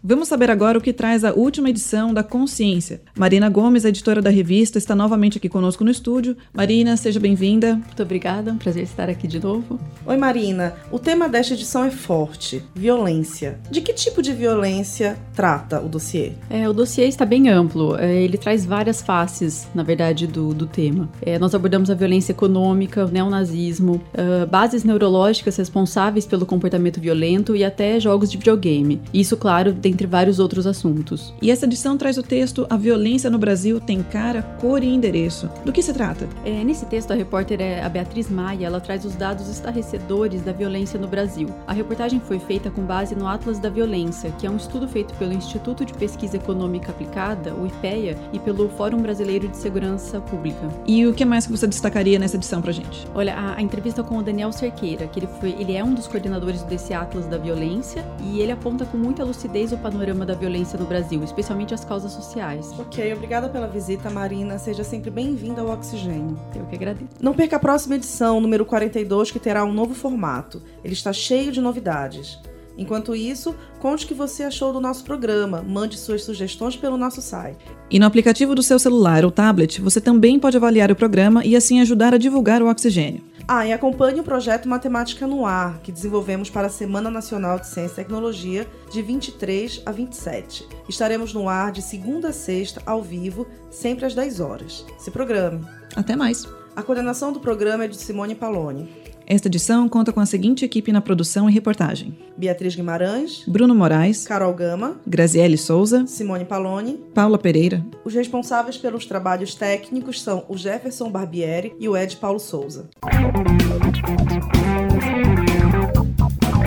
Vamos 0.09 0.29
saber 0.29 0.53
agora 0.53 0.79
o 0.79 0.81
que 0.81 0.92
traz 0.92 1.25
a 1.25 1.33
última 1.33 1.69
edição 1.69 2.14
da 2.14 2.23
Consciência. 2.23 3.01
Marina 3.19 3.49
Gomes, 3.49 3.85
editora 3.85 4.23
da 4.23 4.31
revista, 4.31 4.79
está 4.79 4.95
novamente 4.95 5.38
aqui 5.38 5.49
conosco 5.49 5.83
no 5.83 5.90
estúdio. 5.90 6.37
Marina, 6.55 6.97
seja 6.97 7.19
bem-vinda. 7.19 7.75
Muito 7.75 8.05
obrigada, 8.05 8.51
é 8.51 8.53
um 8.53 8.57
prazer 8.57 8.85
estar 8.85 9.11
aqui 9.11 9.27
de 9.27 9.40
novo. 9.40 9.81
Oi, 10.07 10.16
Marina. 10.16 10.75
O 10.92 11.01
tema 11.01 11.29
desta 11.29 11.55
edição 11.55 11.83
é 11.83 11.90
forte: 11.90 12.62
violência. 12.73 13.59
De 13.69 13.81
que 13.81 13.92
tipo 13.92 14.23
de 14.23 14.33
violência 14.33 15.19
trata 15.35 15.81
o 15.81 15.88
dossiê? 15.88 16.35
É, 16.49 16.69
o 16.69 16.73
dossiê 16.73 17.09
está 17.09 17.27
bem 17.27 17.49
amplo. 17.49 17.97
É, 17.97 18.14
ele 18.14 18.38
traz 18.38 18.64
várias 18.64 19.03
faces, 19.03 19.66
na 19.75 19.83
verdade, 19.83 20.29
do, 20.29 20.55
do 20.55 20.69
tema. 20.69 21.09
É, 21.21 21.37
nós 21.37 21.53
abordamos 21.53 21.90
a 21.90 21.95
violência 21.95 22.31
econômica, 22.31 23.05
o 23.05 23.09
neonazismo, 23.09 24.01
uh, 24.14 24.47
bases 24.47 24.85
neurológicas 24.85 25.57
responsáveis 25.57 26.25
pelo 26.25 26.47
comportamento 26.47 27.01
violento 27.01 27.57
e 27.57 27.64
até 27.64 27.99
jogos 27.99 28.31
de 28.31 28.38
videogame. 28.38 29.03
Isso, 29.12 29.37
claro, 29.37 29.73
dentre 29.96 30.06
vários 30.06 30.38
outros 30.38 30.66
assuntos. 30.66 31.32
E 31.40 31.50
essa 31.50 31.64
edição 31.64 31.96
traz 31.96 32.18
o 32.18 32.22
texto 32.22 32.66
A 32.68 32.76
Violência 32.76 33.30
no 33.30 33.38
Brasil 33.38 33.80
tem 33.80 34.02
cara, 34.02 34.42
cor 34.61 34.82
e 34.82 34.88
endereço. 34.88 35.48
Do 35.64 35.72
que 35.72 35.82
se 35.82 35.92
trata? 35.94 36.28
É, 36.44 36.62
nesse 36.62 36.85
texto, 36.85 37.12
a 37.12 37.14
repórter 37.14 37.62
é 37.62 37.82
a 37.82 37.88
Beatriz 37.88 38.28
Maia, 38.28 38.66
ela 38.66 38.78
traz 38.78 39.06
os 39.06 39.14
dados 39.14 39.48
estarrecedores 39.48 40.42
da 40.42 40.52
violência 40.52 41.00
no 41.00 41.09
Brasil. 41.09 41.48
A 41.66 41.72
reportagem 41.72 42.20
foi 42.20 42.38
feita 42.38 42.70
com 42.70 42.82
base 42.82 43.14
no 43.14 43.26
Atlas 43.26 43.59
da 43.59 43.70
Violência, 43.70 44.30
que 44.32 44.46
é 44.46 44.50
um 44.50 44.56
estudo 44.56 44.87
feito 44.87 45.14
pelo 45.14 45.32
Instituto 45.32 45.82
de 45.82 45.94
Pesquisa 45.94 46.37
Econômica 46.37 46.92
Aplicada, 46.92 47.54
o 47.54 47.66
IPEA, 47.66 48.18
e 48.35 48.38
pelo 48.38 48.68
Fórum 48.68 49.00
Brasileiro 49.00 49.48
de 49.48 49.56
Segurança 49.56 50.20
Pública. 50.20 50.68
E 50.87 51.06
o 51.06 51.14
que 51.14 51.24
mais 51.24 51.46
que 51.46 51.52
você 51.52 51.66
destacaria 51.66 52.18
nessa 52.18 52.37
edição 52.37 52.61
pra 52.61 52.72
gente? 52.72 53.06
Olha, 53.14 53.35
a, 53.35 53.56
a 53.56 53.62
entrevista 53.62 54.02
com 54.02 54.18
o 54.18 54.22
Daniel 54.22 54.52
Cerqueira, 54.52 55.06
que 55.06 55.20
ele, 55.20 55.28
foi, 55.40 55.56
ele 55.59 55.74
é 55.74 55.82
um 55.82 55.94
dos 55.94 56.06
coordenadores 56.06 56.62
desse 56.64 56.92
Atlas 56.92 57.26
da 57.26 57.38
Violência, 57.38 58.04
e 58.22 58.40
ele 58.40 58.52
aponta 58.52 58.85
com 58.85 58.98
muita 58.98 59.24
lucidez 59.24 59.72
o 59.77 59.79
panorama 59.79 60.25
da 60.25 60.35
violência 60.35 60.79
no 60.79 60.87
Brasil, 60.87 61.23
especialmente 61.23 61.75
as 61.75 61.85
causas 61.85 62.12
sociais. 62.12 62.73
Ok, 62.79 63.12
obrigada 63.12 63.49
pela 63.49 63.67
visita, 63.67 64.11
Marina. 64.11 64.59
Seja 64.59 64.83
sempre 64.83 65.11
bem-vinda 65.11 65.61
ao 65.61 65.69
Oxigênio. 65.69 66.39
Eu 66.55 66.65
que 66.67 66.75
agradeço. 66.75 67.11
Não 67.21 67.35
perca 67.35 67.57
a 67.57 67.61
próxima 67.61 67.97
edição, 67.97 68.41
número 68.41 68.65
42, 68.65 69.31
que 69.31 69.39
terá 69.39 69.65
um 69.65 69.73
novo 69.73 69.95
formato. 69.95 70.62
Ele 70.83 70.95
está 70.95 71.12
cheio 71.12 71.53
de 71.53 71.61
novidades. 71.61 72.39
Enquanto 72.79 73.15
isso, 73.15 73.55
conte 73.81 74.05
o 74.05 74.09
que 74.09 74.14
você 74.14 74.43
achou 74.43 74.72
do 74.72 74.81
nosso 74.81 75.03
programa, 75.05 75.62
mande 75.62 75.97
suas 75.97 76.24
sugestões 76.24 76.77
pelo 76.77 76.99
nosso 76.99 77.22
site. 77.22 77.64
E 77.91 77.99
no 77.99 78.05
aplicativo 78.05 78.55
do 78.55 78.62
seu 78.62 78.79
celular 78.79 79.24
ou 79.24 79.31
tablet, 79.31 79.81
você 79.81 80.01
também 80.01 80.39
pode 80.39 80.57
avaliar 80.57 80.91
o 80.91 80.97
programa 80.97 81.45
e 81.45 81.57
assim 81.57 81.81
ajudar 81.81 82.12
a 82.12 82.18
divulgar 82.18 82.62
o 82.62 82.68
oxigênio. 82.68 83.22
Ah, 83.49 83.64
e 83.64 83.72
acompanhe 83.72 84.18
o 84.18 84.24
projeto 84.24 84.68
Matemática 84.68 85.24
no 85.24 85.47
Ar, 85.47 85.78
que 85.78 85.92
desenvolvemos 85.92 86.51
para 86.51 86.66
a 86.66 86.70
Semana 86.70 87.09
Nacional 87.09 87.61
de 87.61 87.68
Ciência 87.68 87.92
e 87.92 88.05
Tecnologia, 88.05 88.66
de 88.90 89.01
23 89.01 89.82
a 89.86 89.92
27. 89.92 90.68
Estaremos 90.88 91.32
no 91.32 91.49
ar 91.49 91.70
de 91.70 91.80
segunda 91.80 92.30
a 92.30 92.32
sexta, 92.32 92.82
ao 92.84 93.01
vivo, 93.01 93.47
sempre 93.70 94.05
às 94.05 94.16
10 94.16 94.40
horas. 94.40 94.84
Se 94.99 95.12
programe. 95.12 95.64
Até 95.94 96.16
mais. 96.16 96.44
A 96.74 96.82
coordenação 96.82 97.32
do 97.32 97.38
programa 97.38 97.84
é 97.84 97.88
de 97.88 97.97
Simone 97.97 98.34
Paloni. 98.34 98.92
Esta 99.29 99.49
edição 99.49 99.89
conta 99.89 100.12
com 100.12 100.20
a 100.20 100.27
seguinte 100.27 100.64
equipe 100.64 100.93
na 100.93 101.01
produção 101.01 101.51
e 101.51 101.53
reportagem: 101.53 102.16
Beatriz 102.37 102.77
Guimarães, 102.77 103.43
Bruno 103.49 103.74
Moraes, 103.74 104.24
Carol 104.24 104.55
Gama, 104.55 105.01
Graziele 105.05 105.59
Souza, 105.59 106.07
Simone 106.07 106.45
Paloni, 106.45 107.01
Paula 107.12 107.37
Pereira. 107.37 107.85
Os 108.05 108.14
responsáveis 108.14 108.77
pelos 108.77 109.05
trabalhos 109.05 109.57
técnicos 109.57 110.22
são 110.22 110.45
o 110.49 110.57
Jefferson 110.57 111.11
Barbieri 111.11 111.74
e 111.81 111.89
o 111.89 111.97
Ed 111.97 112.16
Paulo 112.18 112.39
Souza. 112.39 112.89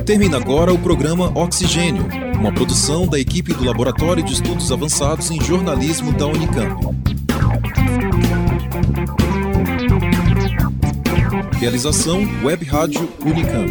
Termina 0.06 0.36
agora 0.36 0.74
o 0.74 0.80
programa 0.80 1.32
Oxigênio, 1.40 2.06
uma 2.38 2.52
produção 2.52 3.08
da 3.08 3.18
equipe 3.18 3.54
do 3.54 3.64
Laboratório 3.64 4.22
de 4.22 4.34
Estudos 4.34 4.70
Avançados 4.70 5.32
em 5.32 5.40
Jornalismo 5.40 6.12
da 6.12 6.26
Unicamp. 6.26 6.89
Realização 11.60 12.22
Web 12.42 12.64
Rádio 12.64 13.12
Unicamp. 13.20 13.70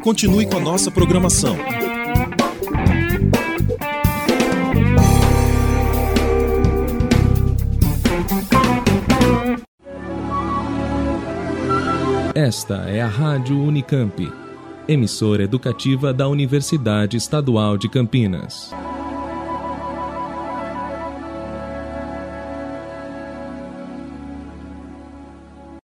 Continue 0.00 0.46
com 0.46 0.56
a 0.56 0.60
nossa 0.60 0.90
programação. 0.90 1.56
Esta 12.34 12.74
é 12.88 13.00
a 13.00 13.06
Rádio 13.06 13.62
Unicamp, 13.62 14.28
emissora 14.88 15.44
educativa 15.44 16.12
da 16.12 16.26
Universidade 16.26 17.16
Estadual 17.16 17.78
de 17.78 17.88
Campinas. 17.88 18.74